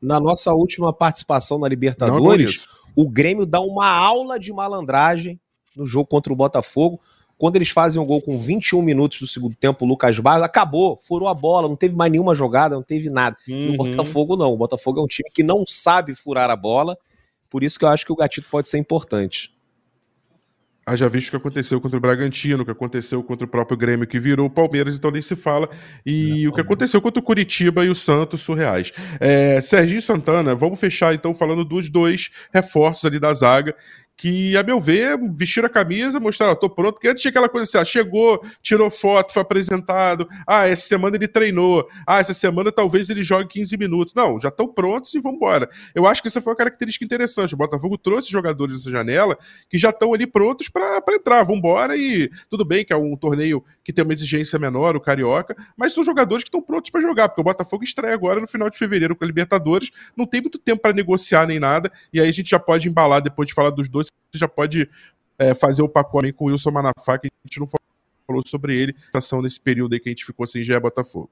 [0.00, 2.66] na nossa última participação na Libertadores,
[2.96, 5.40] não, o Grêmio dá uma aula de malandragem
[5.76, 7.00] no jogo contra o Botafogo,
[7.38, 10.98] quando eles fazem um gol com 21 minutos do segundo tempo, o Lucas Barros acabou,
[11.00, 13.36] furou a bola, não teve mais nenhuma jogada, não teve nada.
[13.48, 13.54] Uhum.
[13.54, 13.76] E o uhum.
[13.76, 14.52] Botafogo não.
[14.52, 16.96] O Botafogo é um time que não sabe furar a bola,
[17.48, 19.56] por isso que eu acho que o gatito pode ser importante.
[20.88, 24.06] Haja visto o que aconteceu contra o Bragantino, o que aconteceu contra o próprio Grêmio,
[24.06, 25.68] que virou o Palmeiras, então nem se fala.
[26.04, 28.92] E é, o que aconteceu contra o Curitiba e o Santos, surreais.
[29.20, 33.76] É, Serginho Santana, vamos fechar então falando dos dois reforços ali da zaga,
[34.18, 37.62] que, a meu ver, vestir a camisa, mostrar, tô pronto, porque antes tinha aquela coisa
[37.62, 42.72] assim, ah, chegou, tirou foto, foi apresentado, ah, essa semana ele treinou, ah, essa semana
[42.72, 44.14] talvez ele jogue 15 minutos.
[44.14, 45.70] Não, já estão prontos e vamos embora.
[45.94, 47.54] Eu acho que essa foi uma característica interessante.
[47.54, 49.38] O Botafogo trouxe jogadores nessa janela
[49.70, 53.16] que já estão ali prontos para entrar, vamos embora e tudo bem que é um
[53.16, 57.00] torneio que tem uma exigência menor, o Carioca, mas são jogadores que estão prontos para
[57.00, 60.40] jogar, porque o Botafogo estreia agora no final de fevereiro com a Libertadores, não tem
[60.40, 63.54] muito tempo para negociar nem nada, e aí a gente já pode embalar depois de
[63.54, 64.88] falar dos dois você já pode
[65.38, 68.96] é, fazer o pacote com o Wilson Manafá, que a gente não falou sobre ele,
[69.42, 71.30] nesse período aí que a gente ficou sem GE Botafogo.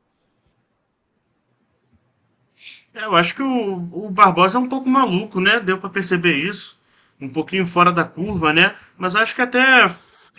[2.95, 5.61] É, eu acho que o, o Barbosa é um pouco maluco, né?
[5.61, 6.81] Deu para perceber isso.
[7.21, 8.75] Um pouquinho fora da curva, né?
[8.97, 9.91] Mas acho que até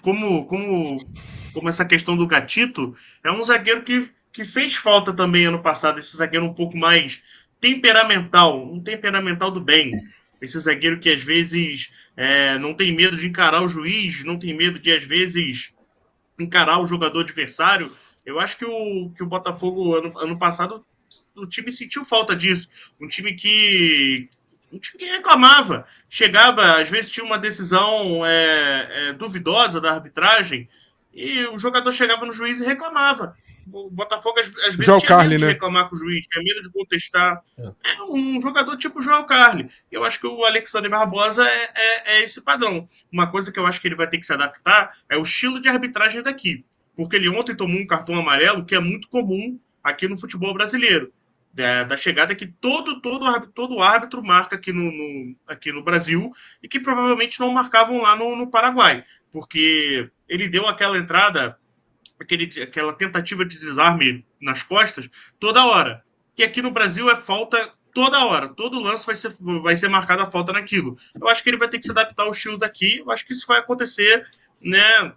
[0.01, 0.97] como, como,
[1.53, 5.99] como essa questão do gatito, é um zagueiro que, que fez falta também ano passado,
[5.99, 7.23] esse zagueiro um pouco mais
[7.59, 9.91] temperamental, um temperamental do bem.
[10.41, 14.53] Esse zagueiro que às vezes é, não tem medo de encarar o juiz, não tem
[14.55, 15.73] medo de às vezes
[16.39, 17.91] encarar o jogador adversário.
[18.25, 20.85] Eu acho que o, que o Botafogo ano, ano passado
[21.35, 22.67] o time sentiu falta disso.
[22.99, 24.29] Um time que.
[24.71, 25.85] Um time que reclamava.
[26.09, 30.67] Chegava, às vezes tinha uma decisão é, é, duvidosa da arbitragem,
[31.13, 33.35] e o jogador chegava no juiz e reclamava.
[33.71, 35.47] O Botafogo, às, às vezes, João tinha Carli, medo né?
[35.47, 37.41] de reclamar com o juiz, tinha medo de contestar.
[37.57, 39.69] É, um jogador tipo o João Carli.
[39.91, 42.87] Eu acho que o Alexandre Barbosa é, é, é esse padrão.
[43.11, 45.59] Uma coisa que eu acho que ele vai ter que se adaptar é o estilo
[45.59, 46.65] de arbitragem daqui.
[46.95, 51.13] Porque ele ontem tomou um cartão amarelo que é muito comum aqui no futebol brasileiro.
[51.53, 56.31] Da, da chegada que todo, todo, todo árbitro marca aqui no, no, aqui no Brasil
[56.61, 59.03] e que provavelmente não marcavam lá no, no Paraguai.
[59.31, 61.57] Porque ele deu aquela entrada,
[62.19, 65.09] aquele, aquela tentativa de desarme nas costas
[65.39, 66.03] toda hora.
[66.37, 68.49] E aqui no Brasil é falta toda hora.
[68.49, 70.97] Todo lance vai ser, vai ser marcada a falta naquilo.
[71.19, 72.99] Eu acho que ele vai ter que se adaptar ao estilo daqui.
[72.99, 74.25] Eu acho que isso vai acontecer
[74.61, 75.13] né,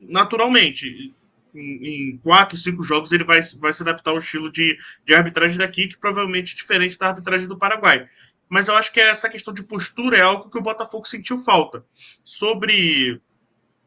[0.00, 1.12] naturalmente.
[1.54, 5.58] Em, em quatro, cinco jogos, ele vai, vai se adaptar ao estilo de, de arbitragem
[5.58, 8.08] daqui, que provavelmente é diferente da arbitragem do Paraguai.
[8.48, 11.84] Mas eu acho que essa questão de postura é algo que o Botafogo sentiu falta.
[12.22, 13.20] Sobre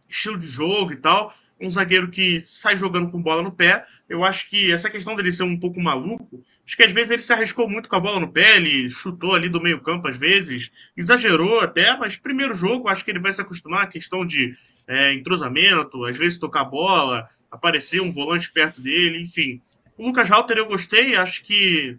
[0.10, 3.86] estilo de jogo e tal, um zagueiro que sai jogando com bola no pé.
[4.08, 7.22] Eu acho que essa questão dele ser um pouco maluco, acho que às vezes ele
[7.22, 10.18] se arriscou muito com a bola no pé, ele chutou ali do meio campo às
[10.18, 14.56] vezes, exagerou até, mas primeiro jogo acho que ele vai se acostumar à questão de
[14.88, 19.62] é, entrosamento, às vezes tocar bola, aparecer um volante perto dele, enfim.
[19.98, 21.98] O Lucas Halter eu gostei, acho que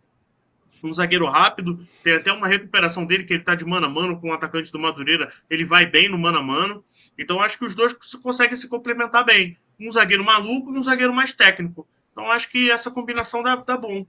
[0.83, 4.21] um zagueiro rápido, tem até uma recuperação dele, que ele tá de mano a mano
[4.21, 6.85] com o atacante do Madureira, ele vai bem no mano a mano.
[7.19, 7.93] Então acho que os dois
[8.23, 9.57] conseguem se complementar bem.
[9.79, 11.87] Um zagueiro maluco e um zagueiro mais técnico.
[12.13, 14.07] Então acho que essa combinação dá, dá bom.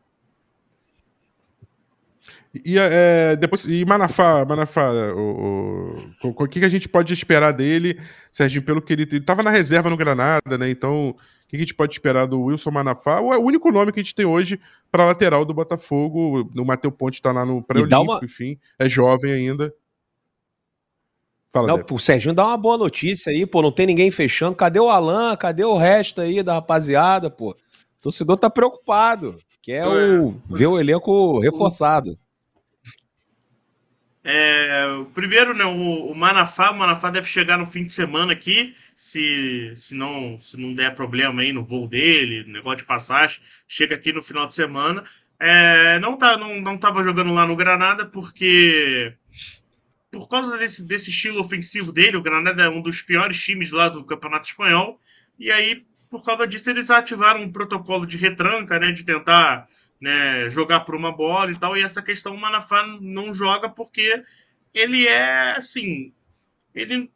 [2.65, 7.51] E é, depois, e Manafá, Manafá, o, o, o, que, que a gente pode esperar
[7.51, 7.99] dele,
[8.31, 10.69] Serginho, pelo que ele estava na reserva no Granada, né?
[10.69, 11.15] Então, o
[11.47, 13.19] que a gente pode esperar do Wilson Manafá?
[13.19, 14.59] O, é o único nome que a gente tem hoje
[14.91, 16.49] para lateral do Botafogo.
[16.55, 18.19] O Matheus Ponte está lá no pré-olímpico, uma...
[18.23, 19.73] enfim, é jovem ainda.
[21.65, 23.61] Fala, não, o Serginho dá uma boa notícia aí, pô.
[23.61, 24.55] Não tem ninguém fechando.
[24.55, 25.35] Cadê o Alan?
[25.35, 27.51] Cadê o resto aí da rapaziada, pô?
[27.51, 29.37] O torcedor tá preocupado.
[29.61, 30.19] Quer é.
[30.19, 32.17] o, ver o elenco reforçado.
[34.29, 38.75] É, primeiro, né, o, o, Manafá, o Manafá deve chegar no fim de semana aqui,
[38.93, 43.95] se, se, não, se não der problema aí no voo dele, negócio de passagem, chega
[43.95, 45.01] aqui no final de semana.
[45.39, 49.13] É, não, tá, não, não tava jogando lá no Granada porque
[50.17, 53.87] por causa desse, desse estilo ofensivo dele, o Granada é um dos piores times lá
[53.87, 54.99] do Campeonato Espanhol,
[55.37, 59.69] e aí, por causa disso, eles ativaram um protocolo de retranca, né, de tentar
[60.01, 61.77] né, jogar por uma bola e tal.
[61.77, 64.23] E essa questão o Manafá não joga porque
[64.73, 66.11] ele é assim.
[66.73, 67.11] Ele.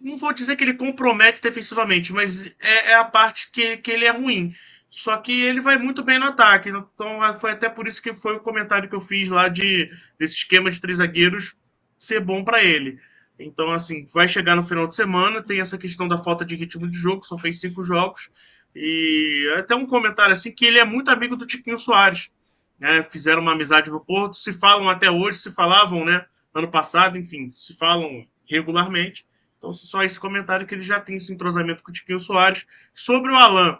[0.00, 4.04] Não vou dizer que ele compromete defensivamente, mas é, é a parte que, que ele
[4.04, 4.52] é ruim.
[4.90, 6.68] Só que ele vai muito bem no ataque.
[6.70, 9.88] Então foi até por isso que foi o comentário que eu fiz lá de
[10.18, 11.54] desse esquema de três zagueiros
[12.02, 12.98] ser bom para ele.
[13.38, 16.88] Então, assim, vai chegar no final de semana, tem essa questão da falta de ritmo
[16.88, 18.30] de jogo, só fez cinco jogos.
[18.74, 22.30] E até um comentário assim que ele é muito amigo do Tiquinho Soares.
[22.78, 23.02] Né?
[23.04, 26.26] Fizeram uma amizade no Porto, se falam até hoje, se falavam, né?
[26.54, 29.26] Ano passado, enfim, se falam regularmente.
[29.58, 32.66] Então, só esse comentário que ele já tem esse entrosamento com o Tiquinho Soares.
[32.92, 33.78] Sobre o Alain,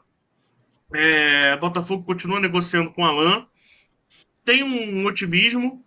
[0.95, 3.47] é, Botafogo continua negociando com o Alain.
[4.45, 5.85] Tem um otimismo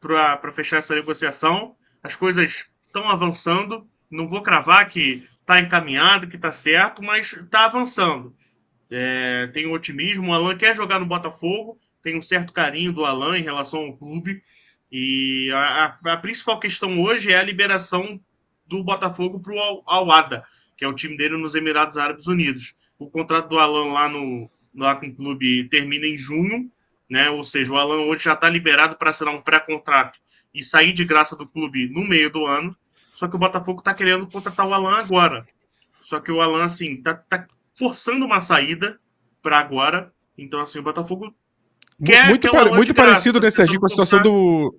[0.00, 1.76] para fechar essa negociação.
[2.02, 3.86] As coisas estão avançando.
[4.10, 8.34] Não vou cravar que está encaminhado, que está certo, mas está avançando.
[8.90, 10.30] É, tem um otimismo.
[10.30, 13.96] O Alan quer jogar no Botafogo, tem um certo carinho do Alan em relação ao
[13.96, 14.42] clube.
[14.90, 18.20] E a, a, a principal questão hoje é a liberação
[18.66, 20.44] do Botafogo para o Al-Ada,
[20.76, 22.74] que é o time dele nos Emirados Árabes Unidos.
[22.98, 26.70] O contrato do Alan lá, no, lá com o clube termina em junho,
[27.10, 27.28] né?
[27.28, 30.18] ou seja, o Alan hoje já está liberado para assinar um pré-contrato
[30.54, 32.74] e sair de graça do clube no meio do ano.
[33.12, 35.46] Só que o Botafogo tá querendo contratar o Alan agora.
[36.00, 37.46] Só que o Alan, assim, tá, tá
[37.76, 38.98] forçando uma saída
[39.42, 40.12] para agora.
[40.38, 41.34] Então, assim, o Botafogo.
[42.04, 44.78] Quer, muito, quer muito parecido, né, Serginho, com a situação do.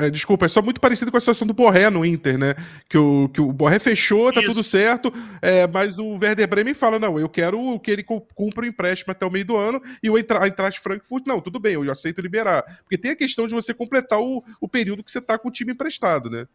[0.00, 2.54] É, desculpa, é só muito parecido com a situação do Borré no Inter, né?
[2.88, 4.50] Que o, que o Borré fechou, tá Isso.
[4.50, 8.68] tudo certo, é, mas o Werder Bremen fala: não, eu quero que ele cumpra o
[8.68, 12.20] empréstimo até o meio do ano, e o Eintracht Frankfurt, não, tudo bem, eu aceito
[12.20, 12.62] liberar.
[12.82, 15.52] Porque tem a questão de você completar o, o período que você tá com o
[15.52, 16.46] time emprestado, né?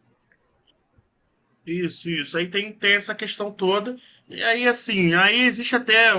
[1.66, 2.38] Isso, isso.
[2.38, 3.94] Aí tem, tem essa questão toda.
[4.26, 6.12] E aí, assim, aí existe até.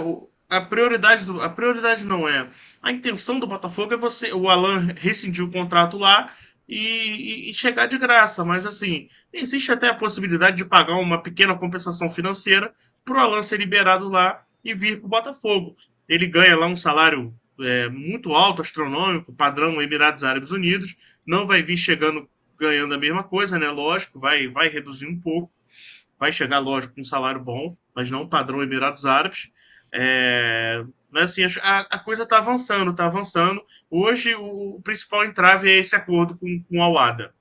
[0.47, 1.41] A prioridade do.
[1.41, 2.47] A prioridade não é.
[2.83, 4.31] A intenção do Botafogo é você.
[4.31, 6.31] O Alan rescindiu o contrato lá
[6.67, 8.43] e, e, chegar de graça.
[8.43, 13.41] Mas assim, existe até a possibilidade de pagar uma pequena compensação financeira para o Alan
[13.41, 15.75] ser liberado lá e vir para o Botafogo.
[16.07, 20.95] Ele ganha lá um salário é, muito alto, astronômico, padrão Emirados Árabes Unidos.
[21.25, 23.69] Não vai vir chegando ganhando a mesma coisa, né?
[23.69, 25.51] Lógico, vai, vai reduzir um pouco.
[26.17, 29.51] Vai chegar, lógico, com um salário bom, mas não padrão Emirados Árabes.
[29.97, 33.63] É, mas assim, a, a coisa está avançando, está avançando.
[33.89, 37.33] Hoje o, principal entrave é esse acordo com, com a UADA.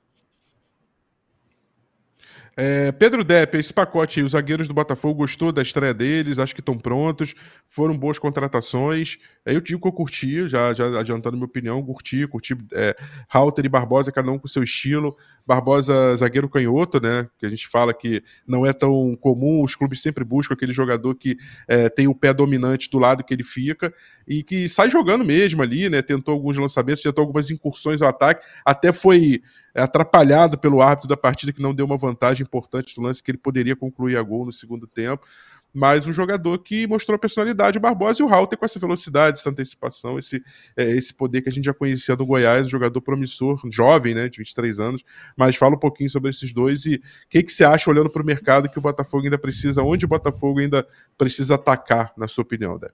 [2.57, 6.55] É, Pedro Depp, esse pacote aí, os zagueiros do Botafogo gostou da estreia deles, acho
[6.55, 7.35] que estão prontos,
[7.67, 9.19] foram boas contratações.
[9.45, 12.95] É, eu digo que eu curti, já, já adiantando minha opinião, curti, curti é,
[13.29, 15.17] Halter e Barbosa, cada um com seu estilo.
[15.47, 17.29] Barbosa, zagueiro canhoto, né?
[17.39, 21.15] Que a gente fala que não é tão comum, os clubes sempre buscam aquele jogador
[21.15, 21.37] que
[21.69, 23.93] é, tem o pé dominante do lado que ele fica
[24.27, 26.03] e que sai jogando mesmo ali, né?
[26.03, 29.43] Tentou alguns lançamentos, tentou algumas incursões ao ataque, até foi
[29.75, 33.39] atrapalhado pelo árbitro da partida que não deu uma vantagem importante no lance que ele
[33.39, 35.27] poderia concluir a gol no segundo tempo
[35.75, 39.41] mas um jogador que mostrou a personalidade, o Barbosa e o Halter com essa velocidade,
[39.41, 40.41] essa antecipação, esse,
[40.77, 44.29] é, esse poder que a gente já conhecia do Goiás, um jogador promissor, jovem, né,
[44.29, 45.05] de 23 anos,
[45.37, 48.23] mas fala um pouquinho sobre esses dois e o que, que você acha olhando para
[48.23, 50.87] o mercado que o Botafogo ainda precisa, onde o Botafogo ainda
[51.19, 52.93] precisa atacar, na sua opinião, Deb?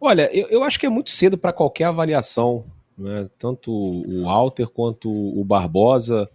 [0.00, 2.64] Olha, eu, eu acho que é muito cedo para qualquer avaliação,
[2.98, 3.28] né?
[3.38, 6.28] tanto o Halter quanto o Barbosa,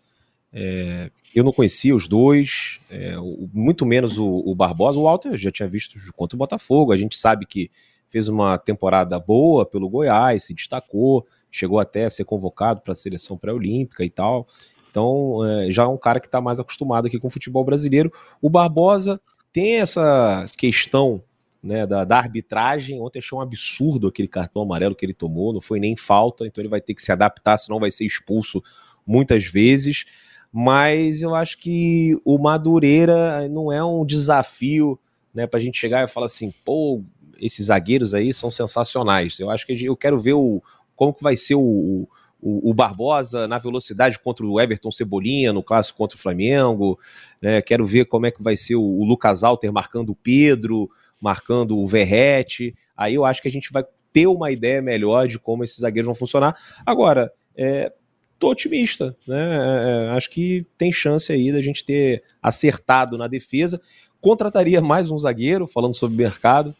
[0.51, 3.15] é, eu não conhecia os dois, é,
[3.53, 4.97] muito menos o, o, Barbosa.
[4.97, 6.91] O Walter já tinha visto contra o Botafogo.
[6.91, 7.69] A gente sabe que
[8.09, 12.95] fez uma temporada boa pelo Goiás, se destacou, chegou até a ser convocado para a
[12.95, 14.47] seleção pré-olímpica e tal.
[14.89, 18.11] Então, é, já é um cara que está mais acostumado aqui com o futebol brasileiro.
[18.41, 19.21] O Barbosa
[19.53, 21.23] tem essa questão
[21.61, 22.99] né, da, da, arbitragem.
[22.99, 26.59] Ontem achou um absurdo aquele cartão amarelo que ele tomou, não foi nem falta, então
[26.59, 28.63] ele vai ter que se adaptar, senão vai ser expulso
[29.05, 30.05] muitas vezes
[30.51, 34.99] mas eu acho que o Madureira não é um desafio
[35.33, 37.03] né, para a gente chegar e falar assim, pô,
[37.39, 39.39] esses zagueiros aí são sensacionais.
[39.39, 40.61] Eu acho que eu quero ver o,
[40.95, 42.07] como que vai ser o,
[42.41, 46.99] o, o, Barbosa na velocidade contra o Everton Cebolinha no clássico contra o Flamengo.
[47.41, 47.61] Né?
[47.61, 50.89] Quero ver como é que vai ser o, o Lucas Alter marcando o Pedro,
[51.21, 52.75] marcando o Verrete.
[52.97, 56.07] Aí eu acho que a gente vai ter uma ideia melhor de como esses zagueiros
[56.07, 56.57] vão funcionar.
[56.85, 57.93] Agora, é,
[58.39, 59.37] tô otimista, né?
[59.37, 63.79] É, é, acho que tem chance aí da gente ter acertado na defesa.
[64.21, 66.73] Contrataria mais um zagueiro, falando sobre mercado,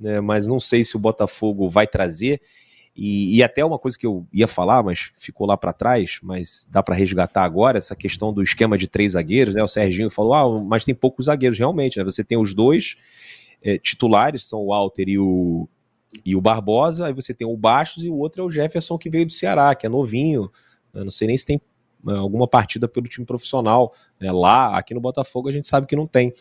[0.00, 0.20] né?
[0.20, 2.40] Mas não sei se o Botafogo vai trazer.
[2.96, 6.64] E, e até uma coisa que eu ia falar, mas ficou lá para trás, mas
[6.70, 9.62] dá para resgatar agora essa questão do esquema de três zagueiros, né?
[9.62, 12.04] O Serginho falou, ah, mas tem poucos zagueiros realmente, né?
[12.04, 12.96] Você tem os dois
[13.62, 15.68] é, titulares, são o Walter e o
[16.24, 19.10] e o Barbosa, aí você tem o Bastos e o outro é o Jefferson que
[19.10, 20.48] veio do Ceará, que é novinho,
[20.94, 21.60] eu não sei nem se tem
[22.08, 23.94] é, alguma partida pelo time profissional.
[24.20, 24.30] Né?
[24.30, 26.32] Lá, aqui no Botafogo, a gente sabe que não tem.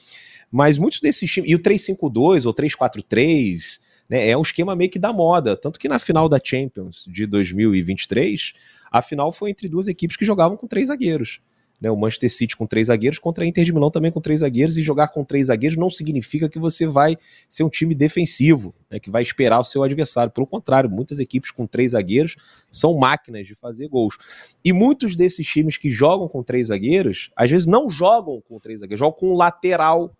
[0.51, 1.49] Mas muitos desses times.
[1.49, 3.79] E o 3-5-2 ou 3-4-3
[4.09, 5.55] né, é um esquema meio que da moda.
[5.55, 8.53] Tanto que na final da Champions de 2023,
[8.91, 11.41] a final foi entre duas equipes que jogavam com três zagueiros
[11.83, 14.39] né, o Manchester City com três zagueiros, contra a Inter de Milão também com três
[14.39, 17.17] zagueiros, e jogar com três zagueiros não significa que você vai
[17.49, 20.31] ser um time defensivo, né, que vai esperar o seu adversário.
[20.31, 22.37] Pelo contrário, muitas equipes com três zagueiros
[22.71, 24.17] são máquinas de fazer gols.
[24.63, 28.79] E muitos desses times que jogam com três zagueiros, às vezes não jogam com três
[28.79, 30.15] zagueiros, jogam com um lateral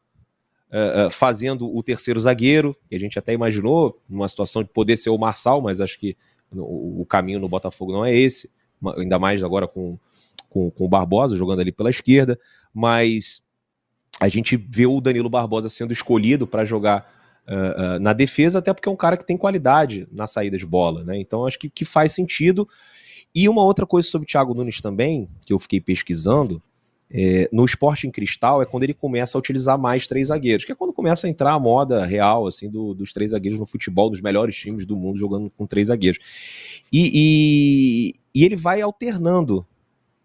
[0.76, 5.12] Uh, fazendo o terceiro zagueiro, que a gente até imaginou numa situação de poder ser
[5.12, 6.18] o Marçal, mas acho que
[6.52, 8.50] o caminho no Botafogo não é esse,
[8.98, 10.00] ainda mais agora com
[10.54, 12.40] com, com o Barbosa jogando ali pela esquerda,
[12.74, 13.42] mas
[14.20, 17.12] a gente vê o Danilo Barbosa sendo escolhido para jogar
[17.48, 20.66] uh, uh, na defesa, até porque é um cara que tem qualidade na saída de
[20.66, 21.20] bola, né?
[21.20, 22.68] Então acho que, que faz sentido.
[23.34, 26.62] E uma outra coisa sobre o Thiago Nunes também, que eu fiquei pesquisando,
[27.16, 30.72] é, no esporte em cristal é quando ele começa a utilizar mais três zagueiros, que
[30.72, 34.10] é quando começa a entrar a moda real assim do, dos três zagueiros no futebol,
[34.10, 36.20] dos melhores times do mundo jogando com três zagueiros.
[36.92, 39.66] E, e, e ele vai alternando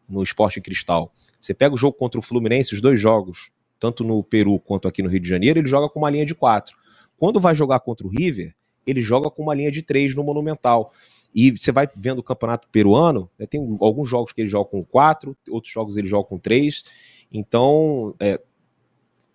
[0.09, 1.13] no Esporte Cristal.
[1.41, 5.03] Você pega o jogo contra o Fluminense, os dois jogos, tanto no Peru quanto aqui
[5.03, 6.77] no Rio de Janeiro, ele joga com uma linha de quatro.
[7.17, 8.55] Quando vai jogar contra o River,
[8.87, 10.93] ele joga com uma linha de três no Monumental.
[11.35, 14.83] E você vai vendo o campeonato peruano, né, tem alguns jogos que ele joga com
[14.83, 16.83] quatro, outros jogos ele joga com três.
[17.31, 18.41] Então, é,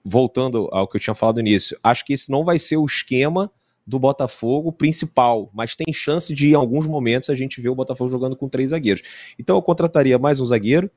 [0.04, 2.86] voltando ao que eu tinha falado no início, acho que esse não vai ser o
[2.86, 3.52] esquema
[3.86, 8.10] do Botafogo principal, mas tem chance de, em alguns momentos, a gente ver o Botafogo
[8.10, 9.04] jogando com três zagueiros.
[9.38, 10.88] Então eu contrataria mais um zagueiro,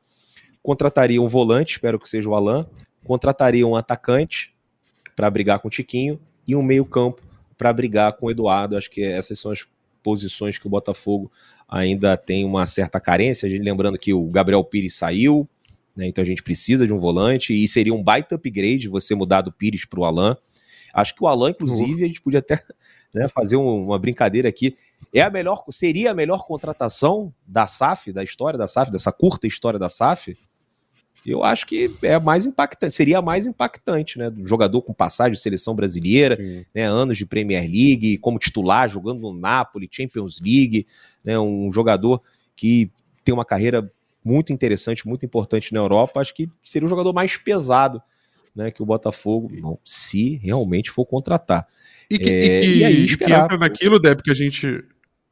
[0.63, 2.67] contrataria um volante, espero que seja o Alan,
[3.05, 4.49] contrataria um atacante
[5.15, 7.23] para brigar com o Tiquinho e um meio-campo
[7.57, 8.77] para brigar com o Eduardo.
[8.77, 9.67] Acho que essas são as
[10.03, 11.31] posições que o Botafogo
[11.69, 13.49] ainda tem uma certa carência.
[13.49, 15.49] Lembrando que o Gabriel Pires saiu,
[15.97, 19.41] né, então a gente precisa de um volante e seria um baita upgrade você mudar
[19.41, 20.37] do Pires para o Alan.
[20.97, 22.59] Acho que o Alan, inclusive, a gente podia até
[23.15, 24.75] né, fazer uma brincadeira aqui.
[25.13, 29.47] É a melhor, seria a melhor contratação da SAF, da história da SAF, dessa curta
[29.47, 30.39] história da SAF?
[31.25, 34.31] Eu acho que é mais impactante, seria mais impactante, né?
[34.31, 36.39] Do jogador com passagem de seleção brasileira,
[36.75, 40.87] né, anos de Premier League, como titular, jogando no Napoli, Champions League,
[41.23, 42.23] né, um jogador
[42.55, 42.91] que
[43.23, 43.93] tem uma carreira
[44.25, 46.21] muito interessante, muito importante na Europa.
[46.21, 48.01] Acho que seria o jogador mais pesado
[48.57, 51.67] né, que o Botafogo, bom, se realmente for contratar.
[52.11, 54.83] E que, é, e que, e aí, e que entra naquilo, Deb, que a gente.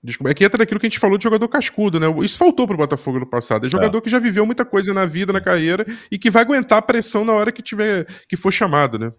[0.03, 2.07] Desculpa, é que entra naquilo que a gente falou de jogador cascudo, né?
[2.23, 3.65] Isso faltou pro Botafogo no passado.
[3.65, 4.01] É jogador é.
[4.03, 7.25] que já viveu muita coisa na vida, na carreira, e que vai aguentar a pressão
[7.25, 9.13] na hora que tiver que for chamado, né?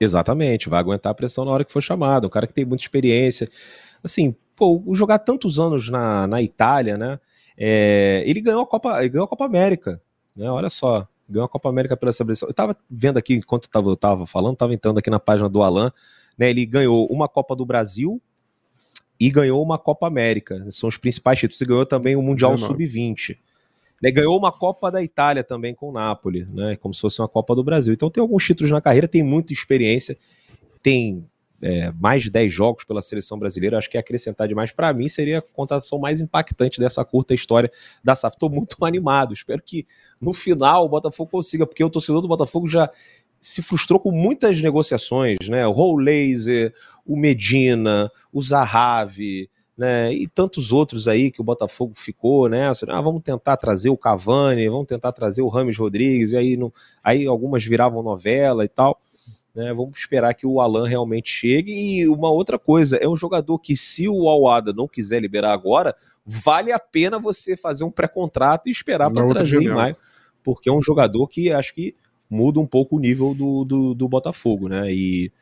[0.00, 2.26] Exatamente, vai aguentar a pressão na hora que for chamado.
[2.26, 3.46] Um cara que tem muita experiência.
[4.02, 7.20] Assim, pô, jogar tantos anos na, na Itália, né?
[7.58, 10.00] É, ele ganhou a Copa, ele ganhou a Copa América,
[10.34, 10.50] né?
[10.50, 12.48] Olha só, ganhou a Copa América pela seleção.
[12.48, 15.92] Eu tava vendo aqui, enquanto eu tava, falando, tava entrando aqui na página do Alan,
[16.38, 16.50] né?
[16.50, 18.20] Ele ganhou uma Copa do Brasil
[19.18, 20.66] e ganhou uma Copa América.
[20.70, 21.60] São os principais títulos.
[21.60, 23.38] Ele ganhou também o Mundial Sub-20.
[24.02, 26.76] Ele ganhou uma Copa da Itália também com o Napoli, né?
[26.76, 27.94] Como se fosse uma Copa do Brasil.
[27.94, 30.18] Então tem alguns títulos na carreira, tem muita experiência,
[30.82, 31.26] tem
[31.62, 34.70] é, mais de 10 jogos pela seleção brasileira, acho que acrescentar demais.
[34.70, 37.70] Para mim, seria a contratação mais impactante dessa curta história
[38.02, 38.36] da SAF.
[38.36, 39.86] Estou muito animado, espero que
[40.20, 42.90] no final o Botafogo consiga, porque o torcedor do Botafogo já
[43.40, 45.66] se frustrou com muitas negociações, né?
[45.66, 46.74] O Raul Laser,
[47.04, 52.68] o Medina, o Zahavi, né, e tantos outros aí que o Botafogo ficou, né?
[52.68, 56.56] Assim, ah, vamos tentar trazer o Cavani, vamos tentar trazer o Rames Rodrigues, e aí,
[56.56, 59.00] não, aí algumas viravam novela e tal.
[59.54, 59.72] Né?
[59.72, 61.72] Vamos esperar que o Alan realmente chegue.
[61.72, 65.94] E uma outra coisa, é um jogador que, se o Alada não quiser liberar agora,
[66.26, 69.96] vale a pena você fazer um pré-contrato e esperar para trazer em maio.
[70.42, 71.94] Porque é um jogador que acho que
[72.28, 74.92] muda um pouco o nível do, do, do Botafogo, né?
[74.92, 75.32] E,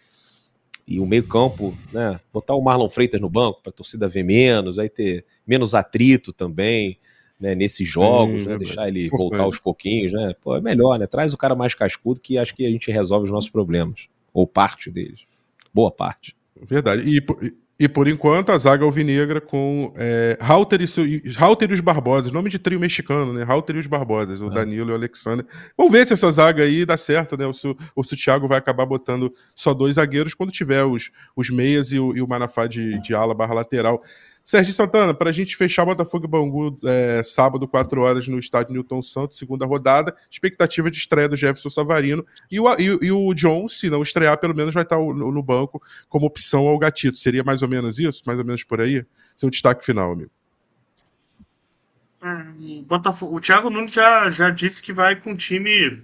[0.87, 2.21] e o meio-campo, né?
[2.33, 6.33] Botar o Marlon Freitas no banco para a torcida ver menos, aí ter menos atrito
[6.33, 6.99] também
[7.43, 10.33] né, nesses jogos, né, deixar ele voltar aos pouquinhos, né?
[10.41, 11.09] Pô, é melhor, né?
[11.09, 14.47] Traz o cara mais cascudo que acho que a gente resolve os nossos problemas, ou
[14.47, 15.23] parte deles,
[15.75, 16.37] boa parte.
[16.65, 17.03] Verdade.
[17.05, 22.31] E, e por enquanto a zaga alvinegra com é, Halter, e, Halter e os Barbosas,
[22.31, 23.45] nome de trio mexicano, né?
[23.45, 24.55] Halter e os Barbosas, o é.
[24.55, 25.45] Danilo e o Alexander.
[25.77, 27.45] Vamos ver se essa zaga aí dá certo, né?
[27.45, 27.67] Ou se,
[27.97, 31.91] ou se o Thiago vai acabar botando só dois zagueiros quando tiver os, os meias
[31.91, 34.01] e o, e o Manafá de, de ala barra lateral.
[34.45, 38.73] Sérgio Santana, para a gente fechar Botafogo e Bangu é, sábado, 4 horas, no estádio
[38.73, 40.17] Newton Santos, segunda rodada.
[40.31, 42.27] Expectativa de estreia do Jefferson Savarino.
[42.51, 45.43] E o, e, e o John, se não estrear, pelo menos vai estar no, no,
[45.43, 47.19] banco como opção ao gatito.
[47.19, 48.23] Seria mais ou menos isso?
[48.27, 49.05] Mais ou menos por aí?
[49.37, 50.31] Seu destaque final, amigo.
[52.23, 56.03] É, Botafogo, o Thiago Nunes já, já disse que vai com um time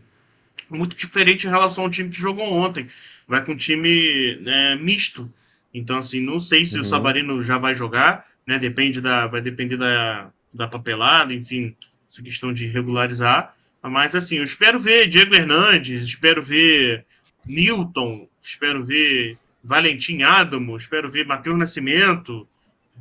[0.70, 2.88] muito diferente em relação ao time que jogou ontem.
[3.26, 5.32] Vai com um time né, misto.
[5.72, 6.82] Então, assim, não sei se uhum.
[6.82, 8.58] o Savarino já vai jogar, né?
[8.58, 11.76] Depende da, vai depender da, da papelada, enfim,
[12.08, 13.54] essa questão de regularizar.
[13.82, 17.04] Mas, assim, eu espero ver Diego Hernandes, espero ver
[17.46, 22.48] Newton, espero ver Valentim Adamo, espero ver Matheus Nascimento,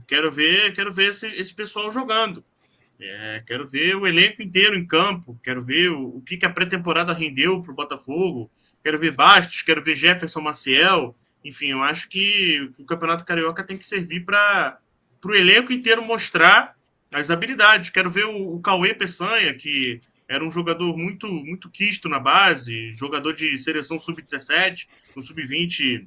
[0.07, 2.43] quero ver, quero ver esse, esse pessoal jogando.
[2.99, 6.49] É, quero ver o elenco inteiro em campo, quero ver o, o que, que a
[6.49, 8.49] pré-temporada rendeu para o Botafogo,
[8.83, 13.77] quero ver Bastos, quero ver Jefferson Maciel, enfim, eu acho que o Campeonato Carioca tem
[13.77, 14.79] que servir para
[15.23, 16.75] o elenco inteiro mostrar
[17.13, 17.89] as habilidades.
[17.89, 22.93] Quero ver o, o Cauê Peçanha, que era um jogador muito muito quisto na base,
[22.93, 26.05] jogador de seleção sub-17, no sub-20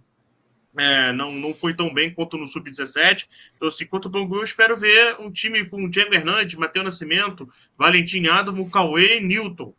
[0.78, 3.26] é, não, não foi tão bem quanto no sub-17.
[3.56, 7.48] Então, assim, quanto o Bangu, eu espero ver um time com Diego Hernandes, Matheus Nascimento,
[7.76, 9.74] Valentim Adamo, Cauê e Newton.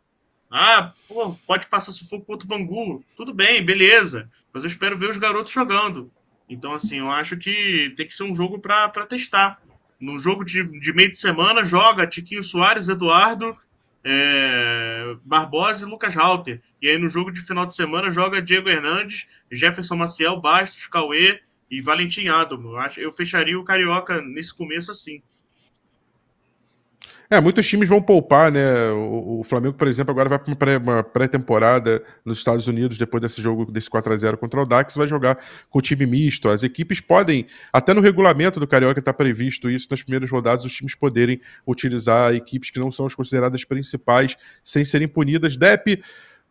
[0.54, 3.02] Ah, pô, pode passar sufoco contra o Bangu.
[3.16, 4.30] Tudo bem, beleza.
[4.52, 6.12] Mas eu espero ver os garotos jogando.
[6.46, 9.62] Então, assim, eu acho que tem que ser um jogo para testar.
[9.98, 13.56] No jogo de, de meio de semana, joga Tiquinho Soares, Eduardo,
[14.04, 16.60] é, Barbosa e Lucas Halter.
[16.82, 21.40] E aí no jogo de final de semana joga Diego Hernandes, Jefferson Maciel, Bastos, Cauê
[21.70, 22.74] e Valentim Adamo.
[22.98, 25.22] Eu, fecharia o Carioca nesse começo assim.
[27.32, 28.90] É, muitos times vão poupar, né?
[28.90, 33.40] O, o Flamengo, por exemplo, agora vai para uma pré-temporada nos Estados Unidos, depois desse
[33.40, 35.38] jogo, desse 4 a 0 contra o Dax, vai jogar
[35.70, 36.50] com o time misto.
[36.50, 40.74] As equipes podem, até no regulamento do Carioca está previsto isso, nas primeiras rodadas, os
[40.74, 45.56] times poderem utilizar equipes que não são as consideradas principais sem serem punidas.
[45.56, 46.02] Dep.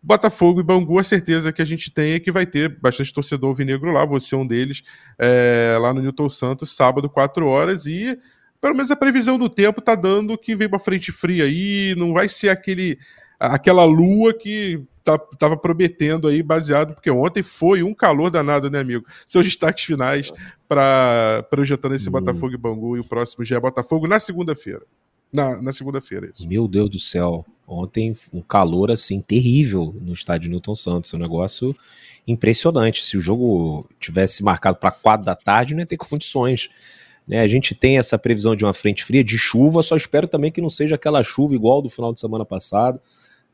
[0.01, 3.49] Botafogo e Bangu, a certeza que a gente tem é que vai ter bastante torcedor
[3.49, 4.81] alvinegro lá, você é um deles,
[5.19, 8.17] é, lá no Newton Santos, sábado, 4 horas, e
[8.61, 12.13] pelo menos a previsão do tempo tá dando que vem uma frente fria aí, não
[12.13, 12.97] vai ser aquele
[13.39, 18.79] aquela lua que tá, tava prometendo aí, baseado, porque ontem foi um calor danado, né,
[18.79, 19.03] amigo?
[19.27, 20.31] Seus destaques finais
[20.69, 22.11] para projetando esse hum.
[22.11, 24.83] Botafogo e Bangu e o próximo já é Botafogo na segunda-feira.
[25.33, 26.47] Na, na segunda-feira, isso.
[26.47, 27.45] Meu Deus do céu.
[27.65, 31.75] Ontem um calor assim terrível no estádio Newton Santos, um negócio
[32.27, 33.05] impressionante.
[33.05, 36.69] Se o jogo tivesse marcado para quatro da tarde, não ia ter condições
[37.27, 37.39] né?
[37.39, 40.61] A gente tem essa previsão de uma frente fria de chuva, só espero também que
[40.61, 42.99] não seja aquela chuva igual do final de semana passado,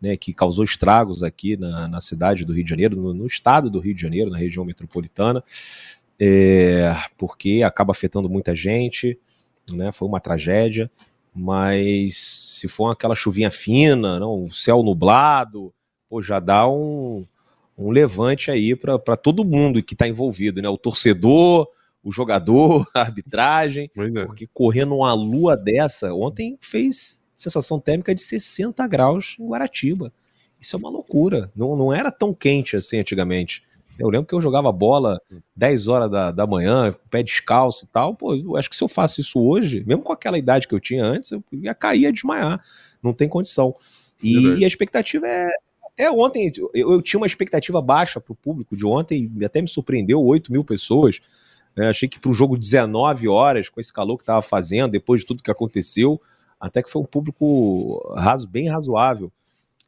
[0.01, 3.69] né, que causou estragos aqui na, na cidade do Rio de Janeiro, no, no, estado
[3.69, 5.43] do Rio de Janeiro, na região metropolitana,
[6.19, 9.19] é, porque acaba afetando muita gente,
[9.71, 10.89] né, foi uma tragédia,
[11.33, 15.73] mas se for aquela chuvinha fina, não, o céu nublado,
[16.09, 17.19] pô, já dá um,
[17.77, 21.67] um levante aí para todo mundo que está envolvido, né, o torcedor,
[22.07, 24.25] o jogador, a arbitragem, é.
[24.25, 30.13] porque correndo uma lua dessa, ontem fez sensação térmica de 60 graus em Guaratiba.
[30.59, 31.51] Isso é uma loucura.
[31.53, 33.61] Não, não era tão quente assim antigamente.
[33.99, 35.19] Eu lembro que eu jogava bola
[35.55, 38.15] 10 horas da, da manhã, pé descalço e tal.
[38.15, 40.79] Pô, eu acho que se eu faço isso hoje, mesmo com aquela idade que eu
[40.79, 42.63] tinha antes, eu ia cair, ia desmaiar.
[43.03, 43.75] Não tem condição.
[44.23, 45.49] E, e a expectativa é.
[45.99, 49.67] É, ontem eu, eu tinha uma expectativa baixa para o público de ontem, até me
[49.67, 51.19] surpreendeu 8 mil pessoas.
[51.77, 51.87] Né?
[51.87, 55.27] Achei que para o jogo 19 horas, com esse calor que estava fazendo, depois de
[55.27, 56.19] tudo que aconteceu,
[56.59, 59.31] até que foi um público raso, bem razoável.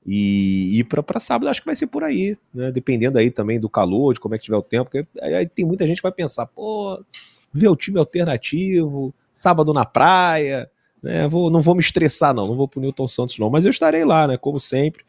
[0.06, 2.72] E, e para sábado acho que vai ser por aí, né?
[2.72, 4.90] Dependendo aí também do calor, de como é que tiver o tempo.
[4.90, 7.04] Porque aí tem muita gente que vai pensar, pô,
[7.52, 10.70] ver o time alternativo, sábado na praia,
[11.02, 11.28] né?
[11.28, 13.50] Vou, não vou me estressar, não, não vou pro Newton Santos, não.
[13.50, 14.38] Mas eu estarei lá, né?
[14.38, 15.04] Como sempre.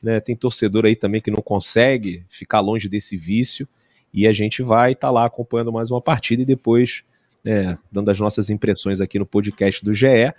[0.00, 0.20] Né?
[0.20, 3.66] Tem torcedor aí também que não consegue ficar longe desse vício.
[4.12, 7.02] E a gente vai estar tá lá acompanhando mais uma partida e depois
[7.44, 10.32] né, dando as nossas impressões aqui no podcast do GE.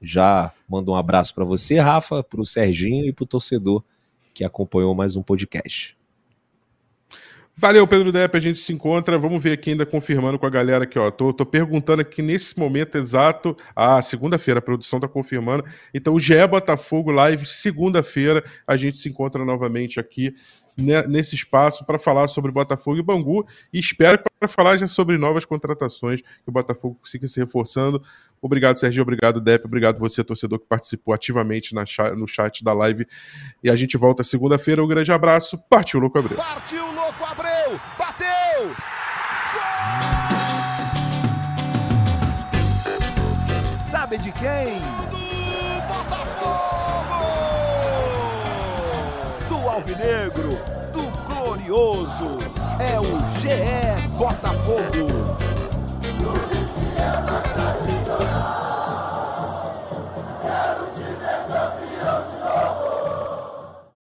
[0.00, 3.82] Já mando um abraço para você, Rafa, para o Serginho e para o torcedor
[4.34, 5.96] que acompanhou mais um podcast.
[7.54, 9.18] Valeu, Pedro Depp, a gente se encontra.
[9.18, 11.10] Vamos ver aqui ainda confirmando com a galera aqui, ó.
[11.10, 13.54] Tô, tô perguntando aqui nesse momento exato.
[13.76, 15.64] Ah, segunda-feira, a produção tá confirmando.
[15.92, 20.32] Então, o GE Botafogo Live, segunda-feira, a gente se encontra novamente aqui
[20.76, 23.46] né, nesse espaço para falar sobre Botafogo e Bangu.
[23.72, 28.02] E espero para falar já sobre novas contratações que o Botafogo consiga se reforçando.
[28.40, 29.02] Obrigado, Serginho.
[29.02, 29.66] Obrigado, Depp.
[29.66, 31.84] Obrigado você, torcedor, que participou ativamente na
[32.16, 33.06] no chat da live.
[33.62, 34.82] E a gente volta segunda-feira.
[34.82, 35.56] Um grande abraço.
[35.70, 36.36] Partiu, Louco Abreu.
[36.36, 37.80] Partiu, Louco Abreu.
[37.96, 38.74] Bateu.
[39.52, 39.92] Gol!
[43.84, 44.71] Sabe de quem?
[51.72, 52.36] Glorioso.
[52.78, 55.41] É o GE Botafogo.